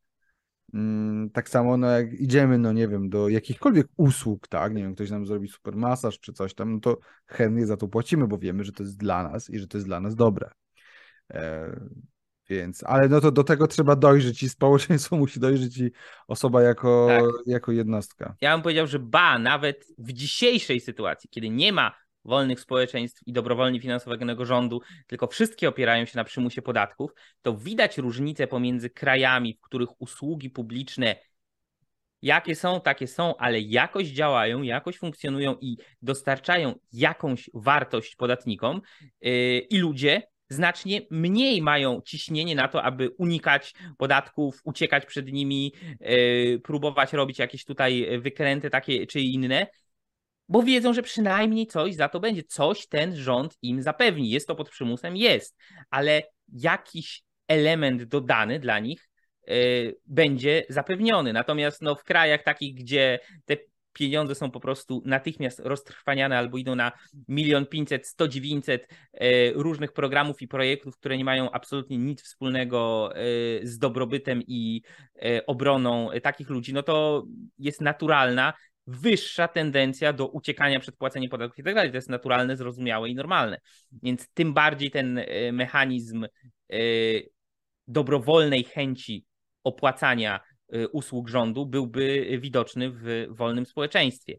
Mm, 0.73 1.29
tak 1.29 1.49
samo, 1.49 1.77
no 1.77 1.87
jak 1.87 2.13
idziemy, 2.13 2.57
no 2.57 2.73
nie 2.73 2.87
wiem, 2.87 3.09
do 3.09 3.29
jakichkolwiek 3.29 3.87
usług, 3.97 4.47
tak, 4.47 4.73
nie 4.73 4.83
wiem, 4.83 4.95
ktoś 4.95 5.09
nam 5.09 5.25
zrobi 5.25 5.47
super 5.47 5.75
masaż 5.75 6.19
czy 6.19 6.33
coś 6.33 6.53
tam, 6.53 6.73
no 6.73 6.79
to 6.79 6.97
chętnie 7.25 7.65
za 7.65 7.77
to 7.77 7.87
płacimy, 7.87 8.27
bo 8.27 8.37
wiemy, 8.37 8.63
że 8.63 8.71
to 8.71 8.83
jest 8.83 8.97
dla 8.97 9.23
nas 9.23 9.49
i 9.49 9.59
że 9.59 9.67
to 9.67 9.77
jest 9.77 9.87
dla 9.87 9.99
nas 9.99 10.15
dobre. 10.15 10.49
E, 11.33 11.79
więc, 12.49 12.83
ale 12.83 13.09
no 13.09 13.21
to 13.21 13.31
do 13.31 13.43
tego 13.43 13.67
trzeba 13.67 13.95
dojrzeć 13.95 14.43
i 14.43 14.49
społeczeństwo 14.49 15.17
musi 15.17 15.39
dojrzeć 15.39 15.77
i 15.77 15.91
osoba 16.27 16.61
jako, 16.61 17.07
tak. 17.09 17.23
jako 17.45 17.71
jednostka. 17.71 18.35
Ja 18.41 18.53
bym 18.53 18.61
powiedział, 18.61 18.87
że 18.87 18.99
ba, 18.99 19.39
nawet 19.39 19.85
w 19.97 20.13
dzisiejszej 20.13 20.79
sytuacji, 20.79 21.29
kiedy 21.29 21.49
nie 21.49 21.73
ma 21.73 21.91
wolnych 22.25 22.59
społeczeństw 22.59 23.21
i 23.27 23.33
dobrowolnie 23.33 23.81
finansowanego 23.81 24.45
rządu, 24.45 24.81
tylko 25.07 25.27
wszystkie 25.27 25.69
opierają 25.69 26.05
się 26.05 26.17
na 26.17 26.23
przymusie 26.23 26.61
podatków, 26.61 27.11
to 27.41 27.57
widać 27.57 27.97
różnice 27.97 28.47
pomiędzy 28.47 28.89
krajami, 28.89 29.53
w 29.53 29.61
których 29.61 30.01
usługi 30.01 30.49
publiczne 30.49 31.15
jakie 32.21 32.55
są, 32.55 32.81
takie 32.81 33.07
są, 33.07 33.37
ale 33.37 33.61
jakoś 33.61 34.07
działają, 34.07 34.61
jakoś 34.61 34.97
funkcjonują 34.97 35.55
i 35.61 35.77
dostarczają 36.01 36.75
jakąś 36.93 37.49
wartość 37.53 38.15
podatnikom 38.15 38.81
yy, 39.21 39.59
i 39.59 39.77
ludzie 39.77 40.21
znacznie 40.49 41.01
mniej 41.11 41.61
mają 41.61 42.01
ciśnienie 42.01 42.55
na 42.55 42.67
to, 42.67 42.83
aby 42.83 43.09
unikać 43.09 43.73
podatków, 43.97 44.61
uciekać 44.63 45.05
przed 45.05 45.31
nimi, 45.31 45.73
yy, 45.99 46.59
próbować 46.63 47.13
robić 47.13 47.39
jakieś 47.39 47.65
tutaj 47.65 48.19
wykręty 48.19 48.69
takie 48.69 49.07
czy 49.07 49.19
inne, 49.19 49.67
bo 50.49 50.63
wiedzą, 50.63 50.93
że 50.93 51.03
przynajmniej 51.03 51.67
coś 51.67 51.95
za 51.95 52.09
to 52.09 52.19
będzie. 52.19 52.43
Coś 52.43 52.87
ten 52.87 53.15
rząd 53.15 53.57
im 53.61 53.81
zapewni. 53.81 54.29
Jest 54.29 54.47
to 54.47 54.55
pod 54.55 54.69
przymusem? 54.69 55.17
Jest, 55.17 55.57
ale 55.89 56.23
jakiś 56.53 57.23
element 57.47 58.03
dodany 58.03 58.59
dla 58.59 58.79
nich 58.79 59.09
yy, 59.47 59.95
będzie 60.05 60.63
zapewniony. 60.69 61.33
Natomiast 61.33 61.81
no, 61.81 61.95
w 61.95 62.03
krajach 62.03 62.43
takich, 62.43 62.75
gdzie 62.75 63.19
te 63.45 63.57
pieniądze 63.93 64.35
są 64.35 64.51
po 64.51 64.59
prostu 64.59 65.03
natychmiast 65.05 65.59
roztrwaniane 65.59 66.37
albo 66.37 66.57
idą 66.57 66.75
na 66.75 66.91
milion 67.27 67.65
pięćset, 67.65 68.07
sto 68.07 68.27
dziewięćset 68.27 68.87
e, 69.13 69.51
różnych 69.51 69.93
programów 69.93 70.41
i 70.41 70.47
projektów, 70.47 70.97
które 70.97 71.17
nie 71.17 71.25
mają 71.25 71.51
absolutnie 71.51 71.97
nic 71.97 72.21
wspólnego 72.21 73.11
e, 73.15 73.19
z 73.63 73.77
dobrobytem 73.77 74.43
i 74.47 74.81
obroną 75.47 76.09
takich 76.23 76.49
ludzi, 76.49 76.73
no 76.73 76.83
to 76.83 77.25
jest 77.57 77.81
naturalna 77.81 78.53
wyższa 78.89 79.47
tendencja 79.47 80.13
do 80.13 80.27
uciekania 80.27 80.79
przed 80.79 80.95
płaceniem 80.95 81.29
podatków 81.29 81.59
i 81.59 81.63
tak 81.63 81.75
dalej. 81.75 81.91
To 81.91 81.97
jest 81.97 82.09
naturalne, 82.09 82.57
zrozumiałe 82.57 83.09
i 83.09 83.15
normalne. 83.15 83.59
Więc 84.03 84.27
tym 84.33 84.53
bardziej 84.53 84.91
ten 84.91 85.17
e, 85.17 85.51
mechanizm 85.51 86.23
e, 86.23 86.77
dobrowolnej 87.87 88.63
chęci 88.63 89.25
opłacania 89.63 90.39
e, 90.69 90.87
usług 90.87 91.29
rządu 91.29 91.65
byłby 91.65 92.37
widoczny 92.41 92.91
w 92.91 93.25
wolnym 93.29 93.65
społeczeństwie. 93.65 94.37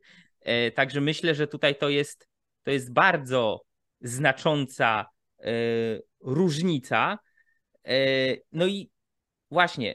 Także 0.75 1.01
myślę, 1.01 1.35
że 1.35 1.47
tutaj 1.47 1.77
to 1.77 1.89
jest, 1.89 2.29
to 2.63 2.71
jest 2.71 2.93
bardzo 2.93 3.63
znacząca 4.01 5.07
różnica. 6.21 7.19
No 8.53 8.67
i 8.67 8.91
właśnie 9.51 9.95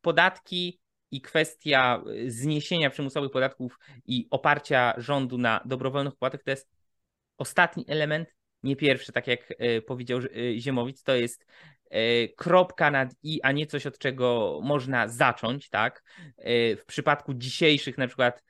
podatki 0.00 0.80
i 1.12 1.20
kwestia 1.20 2.02
y, 2.06 2.30
zniesienia 2.30 2.90
przymusowych 2.90 3.30
podatków 3.30 3.78
i 4.06 4.26
oparcia 4.30 4.94
rządu 4.96 5.38
na 5.38 5.60
dobrowolnych 5.64 6.12
opłatach 6.12 6.42
to 6.42 6.50
jest 6.50 6.68
ostatni 7.38 7.84
element, 7.88 8.34
nie 8.62 8.76
pierwszy, 8.76 9.12
tak 9.12 9.26
jak 9.26 9.50
y, 9.50 9.82
powiedział 9.82 10.18
y, 10.18 10.54
Ziemowicz, 10.58 11.02
to 11.02 11.14
jest 11.14 11.46
kropka 12.36 12.90
nad 12.90 13.14
i, 13.22 13.42
a 13.42 13.52
nie 13.52 13.66
coś, 13.66 13.86
od 13.86 13.98
czego 13.98 14.60
można 14.62 15.08
zacząć, 15.08 15.68
tak? 15.68 16.02
W 16.76 16.82
przypadku 16.86 17.34
dzisiejszych 17.34 17.98
na 17.98 18.06
przykład 18.06 18.42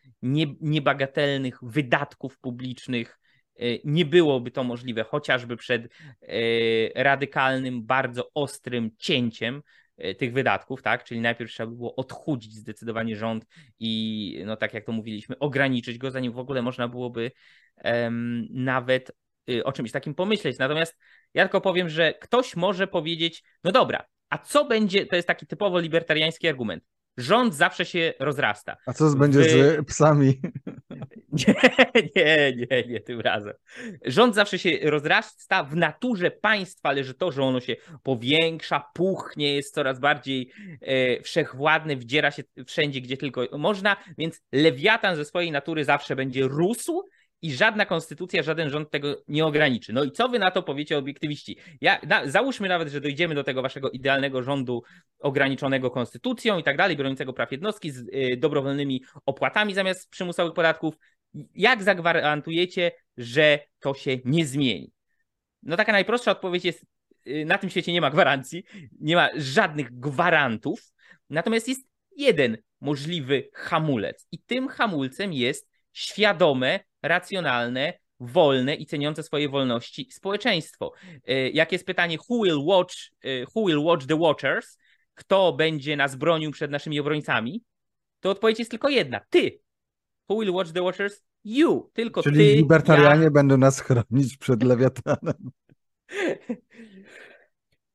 niebagatelnych 0.60 1.58
wydatków 1.62 2.38
publicznych 2.38 3.18
nie 3.84 4.04
byłoby 4.04 4.50
to 4.50 4.64
możliwe, 4.64 5.04
chociażby 5.04 5.56
przed 5.56 5.88
radykalnym, 6.94 7.86
bardzo 7.86 8.30
ostrym 8.34 8.90
cięciem 8.98 9.62
tych 10.18 10.32
wydatków, 10.32 10.82
tak? 10.82 11.04
Czyli 11.04 11.20
najpierw 11.20 11.50
trzeba 11.50 11.70
by 11.70 11.76
było 11.76 11.96
odchudzić 11.96 12.54
zdecydowanie 12.54 13.16
rząd 13.16 13.46
i, 13.80 14.42
no 14.46 14.56
tak 14.56 14.74
jak 14.74 14.84
to 14.84 14.92
mówiliśmy, 14.92 15.38
ograniczyć 15.38 15.98
go, 15.98 16.10
zanim 16.10 16.32
w 16.32 16.38
ogóle 16.38 16.62
można 16.62 16.88
byłoby 16.88 17.32
um, 17.84 18.46
nawet 18.50 19.12
y, 19.50 19.64
o 19.64 19.72
czymś 19.72 19.92
takim 19.92 20.14
pomyśleć. 20.14 20.58
Natomiast 20.58 20.98
ja 21.34 21.44
tylko 21.44 21.60
powiem, 21.60 21.88
że 21.88 22.14
ktoś 22.14 22.56
może 22.56 22.86
powiedzieć, 22.86 23.42
no 23.64 23.72
dobra, 23.72 24.06
a 24.30 24.38
co 24.38 24.64
będzie, 24.64 25.06
to 25.06 25.16
jest 25.16 25.28
taki 25.28 25.46
typowo 25.46 25.78
libertariański 25.78 26.48
argument. 26.48 26.84
Rząd 27.16 27.54
zawsze 27.54 27.84
się 27.84 28.12
rozrasta. 28.20 28.76
A 28.86 28.92
co 28.92 29.10
będzie 29.16 29.38
Wy... 29.38 29.46
z 29.46 29.86
psami? 29.86 30.40
Nie, 31.46 31.54
nie, 32.16 32.52
nie, 32.56 32.84
nie 32.88 33.00
tym 33.00 33.20
razem. 33.20 33.54
Rząd 34.04 34.34
zawsze 34.34 34.58
się 34.58 34.78
rozrasta 34.82 35.64
w 35.64 35.76
naturze 35.76 36.30
państwa, 36.30 36.92
leży 36.92 37.14
to, 37.14 37.32
że 37.32 37.42
ono 37.42 37.60
się 37.60 37.76
powiększa, 38.02 38.84
puchnie, 38.94 39.54
jest 39.54 39.74
coraz 39.74 40.00
bardziej 40.00 40.52
e, 40.80 41.22
wszechwładny, 41.22 41.96
wdziera 41.96 42.30
się 42.30 42.42
wszędzie, 42.66 43.00
gdzie 43.00 43.16
tylko 43.16 43.58
można, 43.58 43.96
więc 44.18 44.40
lewiatan 44.52 45.16
ze 45.16 45.24
swojej 45.24 45.52
natury 45.52 45.84
zawsze 45.84 46.16
będzie 46.16 46.42
rósł, 46.42 47.02
i 47.42 47.52
żadna 47.52 47.86
konstytucja, 47.86 48.42
żaden 48.42 48.70
rząd 48.70 48.90
tego 48.90 49.22
nie 49.28 49.46
ograniczy. 49.46 49.92
No 49.92 50.04
i 50.04 50.10
co 50.10 50.28
wy 50.28 50.38
na 50.38 50.50
to 50.50 50.62
powiecie 50.62 50.98
obiektywiści? 50.98 51.56
Ja, 51.80 52.00
na, 52.06 52.26
załóżmy 52.26 52.68
nawet, 52.68 52.88
że 52.88 53.00
dojdziemy 53.00 53.34
do 53.34 53.44
tego 53.44 53.62
waszego 53.62 53.90
idealnego 53.90 54.42
rządu 54.42 54.82
ograniczonego 55.18 55.90
konstytucją 55.90 56.58
i 56.58 56.62
tak 56.62 56.76
dalej, 56.76 56.96
broniącego 56.96 57.32
praw 57.32 57.52
jednostki 57.52 57.90
z 57.90 57.98
y, 57.98 58.36
dobrowolnymi 58.36 59.02
opłatami 59.26 59.74
zamiast 59.74 60.10
przymusowych 60.10 60.54
podatków. 60.54 60.94
Jak 61.54 61.82
zagwarantujecie, 61.82 62.92
że 63.16 63.58
to 63.80 63.94
się 63.94 64.18
nie 64.24 64.46
zmieni? 64.46 64.92
No 65.62 65.76
taka 65.76 65.92
najprostsza 65.92 66.30
odpowiedź 66.30 66.64
jest, 66.64 66.86
y, 67.26 67.44
na 67.44 67.58
tym 67.58 67.70
świecie 67.70 67.92
nie 67.92 68.00
ma 68.00 68.10
gwarancji, 68.10 68.64
nie 69.00 69.16
ma 69.16 69.28
żadnych 69.36 69.98
gwarantów, 69.98 70.92
natomiast 71.30 71.68
jest 71.68 71.88
jeden 72.16 72.58
możliwy 72.80 73.48
hamulec 73.54 74.26
i 74.32 74.38
tym 74.38 74.68
hamulcem 74.68 75.32
jest 75.32 75.68
świadome 75.92 76.80
racjonalne, 77.02 77.98
wolne 78.20 78.74
i 78.74 78.86
ceniące 78.86 79.22
swoje 79.22 79.48
wolności 79.48 80.08
społeczeństwo. 80.12 80.92
E, 81.26 81.50
jak 81.50 81.72
jest 81.72 81.86
pytanie, 81.86 82.18
who 82.28 82.44
will 82.44 82.58
watch, 82.64 82.94
e, 83.22 83.44
who 83.54 83.66
will 83.66 83.78
watch 83.78 84.06
the 84.06 84.18
watchers, 84.18 84.78
kto 85.14 85.52
będzie 85.52 85.96
nas 85.96 86.16
bronił 86.16 86.50
przed 86.50 86.70
naszymi 86.70 87.00
obrońcami, 87.00 87.62
to 88.20 88.30
odpowiedź 88.30 88.58
jest 88.58 88.70
tylko 88.70 88.88
jedna. 88.88 89.20
Ty. 89.30 89.60
Who 90.28 90.40
will 90.40 90.50
watch 90.50 90.72
the 90.72 90.82
watchers? 90.82 91.22
You. 91.44 91.90
Tylko 91.92 92.22
Czyli 92.22 92.36
ty. 92.36 92.42
Czyli 92.42 92.56
libertarianie 92.56 93.24
ja... 93.24 93.30
będą 93.30 93.56
nas 93.56 93.80
chronić 93.80 94.36
przed 94.36 94.62
lewiatanem. 94.62 95.34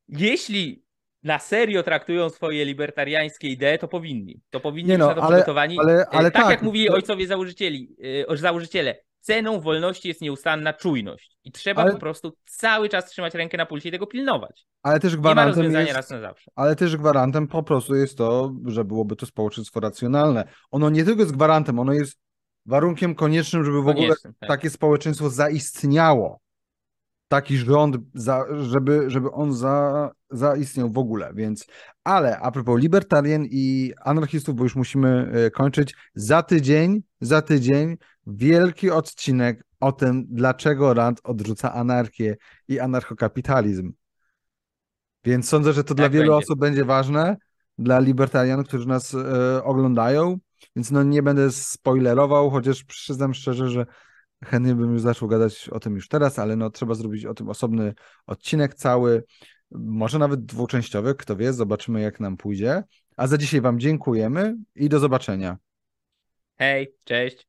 Jeśli 0.08 0.82
na 1.28 1.38
serio 1.38 1.82
traktują 1.82 2.30
swoje 2.30 2.64
libertariańskie 2.64 3.48
idee, 3.48 3.78
to 3.80 3.88
powinni. 3.88 4.40
To 4.50 4.60
powinni 4.60 4.88
być 4.88 4.98
no, 4.98 5.08
na 5.08 5.14
to 5.14 5.22
ale, 5.22 5.36
przygotowani. 5.36 5.78
Ale, 5.80 6.06
ale 6.10 6.30
tak, 6.30 6.42
tak, 6.42 6.50
jak 6.50 6.62
mówili 6.62 6.88
ojcowie 6.88 7.26
założycieli, 7.26 7.96
yy, 8.28 8.36
założyciele, 8.36 8.96
ceną 9.20 9.60
wolności 9.60 10.08
jest 10.08 10.20
nieustanna 10.20 10.72
czujność. 10.72 11.38
I 11.44 11.52
trzeba 11.52 11.82
ale... 11.82 11.92
po 11.92 11.98
prostu 11.98 12.32
cały 12.44 12.88
czas 12.88 13.06
trzymać 13.06 13.34
rękę 13.34 13.56
na 13.56 13.66
pulsie 13.66 13.88
i 13.88 13.92
tego 13.92 14.06
pilnować. 14.06 14.66
Ale 14.82 15.00
też 15.00 15.16
gwarantem 15.16 15.62
Nie 15.62 15.68
ma 15.68 15.80
jest, 15.80 15.92
raz 15.92 16.10
na 16.10 16.20
zawsze. 16.20 16.50
Ale 16.54 16.76
też 16.76 16.96
gwarantem 16.96 17.48
po 17.48 17.62
prostu 17.62 17.94
jest 17.94 18.18
to, 18.18 18.54
że 18.66 18.84
byłoby 18.84 19.16
to 19.16 19.26
społeczeństwo 19.26 19.80
racjonalne. 19.80 20.48
Ono 20.70 20.90
nie 20.90 21.04
tylko 21.04 21.20
jest 21.22 21.36
gwarantem, 21.36 21.78
ono 21.78 21.92
jest 21.92 22.18
warunkiem 22.66 23.14
koniecznym, 23.14 23.64
żeby 23.64 23.82
w 23.82 23.88
ogóle 23.88 24.14
tak. 24.22 24.48
takie 24.48 24.70
społeczeństwo 24.70 25.30
zaistniało 25.30 26.40
taki 27.28 27.58
rząd, 27.58 27.96
za, 28.14 28.44
żeby, 28.62 29.10
żeby 29.10 29.30
on 29.30 29.52
za, 29.52 30.10
zaistniał 30.30 30.92
w 30.92 30.98
ogóle, 30.98 31.32
więc 31.34 31.66
ale 32.04 32.38
a 32.38 32.50
propos 32.50 32.80
libertarian 32.80 33.46
i 33.50 33.92
anarchistów, 34.04 34.54
bo 34.54 34.64
już 34.64 34.76
musimy 34.76 35.32
e, 35.32 35.50
kończyć, 35.50 35.94
za 36.14 36.42
tydzień, 36.42 37.02
za 37.20 37.42
tydzień 37.42 37.96
wielki 38.26 38.90
odcinek 38.90 39.64
o 39.80 39.92
tym, 39.92 40.26
dlaczego 40.28 40.94
Rand 40.94 41.20
odrzuca 41.24 41.72
anarchię 41.72 42.36
i 42.68 42.80
anarchokapitalizm. 42.80 43.92
Więc 45.24 45.48
sądzę, 45.48 45.72
że 45.72 45.84
to 45.84 45.88
tak 45.88 45.96
dla 45.96 46.08
wielu 46.08 46.32
będzie. 46.32 46.44
osób 46.44 46.60
będzie 46.60 46.84
ważne, 46.84 47.36
dla 47.78 47.98
libertarianów, 47.98 48.68
którzy 48.68 48.88
nas 48.88 49.14
e, 49.14 49.64
oglądają, 49.64 50.38
więc 50.76 50.90
no 50.90 51.02
nie 51.02 51.22
będę 51.22 51.52
spoilerował, 51.52 52.50
chociaż 52.50 52.84
przyznam 52.84 53.34
szczerze, 53.34 53.68
że 53.68 53.86
Chętnie 54.44 54.74
bym 54.74 54.92
już 54.92 55.02
zaczął 55.02 55.28
gadać 55.28 55.68
o 55.68 55.80
tym 55.80 55.94
już 55.94 56.08
teraz, 56.08 56.38
ale 56.38 56.56
no 56.56 56.70
trzeba 56.70 56.94
zrobić 56.94 57.24
o 57.24 57.34
tym 57.34 57.48
osobny 57.48 57.94
odcinek 58.26 58.74
cały, 58.74 59.24
może 59.70 60.18
nawet 60.18 60.44
dwuczęściowy, 60.44 61.14
kto 61.14 61.36
wie, 61.36 61.52
zobaczymy 61.52 62.00
jak 62.00 62.20
nam 62.20 62.36
pójdzie. 62.36 62.82
A 63.16 63.26
za 63.26 63.38
dzisiaj 63.38 63.60
Wam 63.60 63.80
dziękujemy 63.80 64.56
i 64.74 64.88
do 64.88 64.98
zobaczenia. 64.98 65.56
Hej, 66.58 66.94
cześć. 67.04 67.46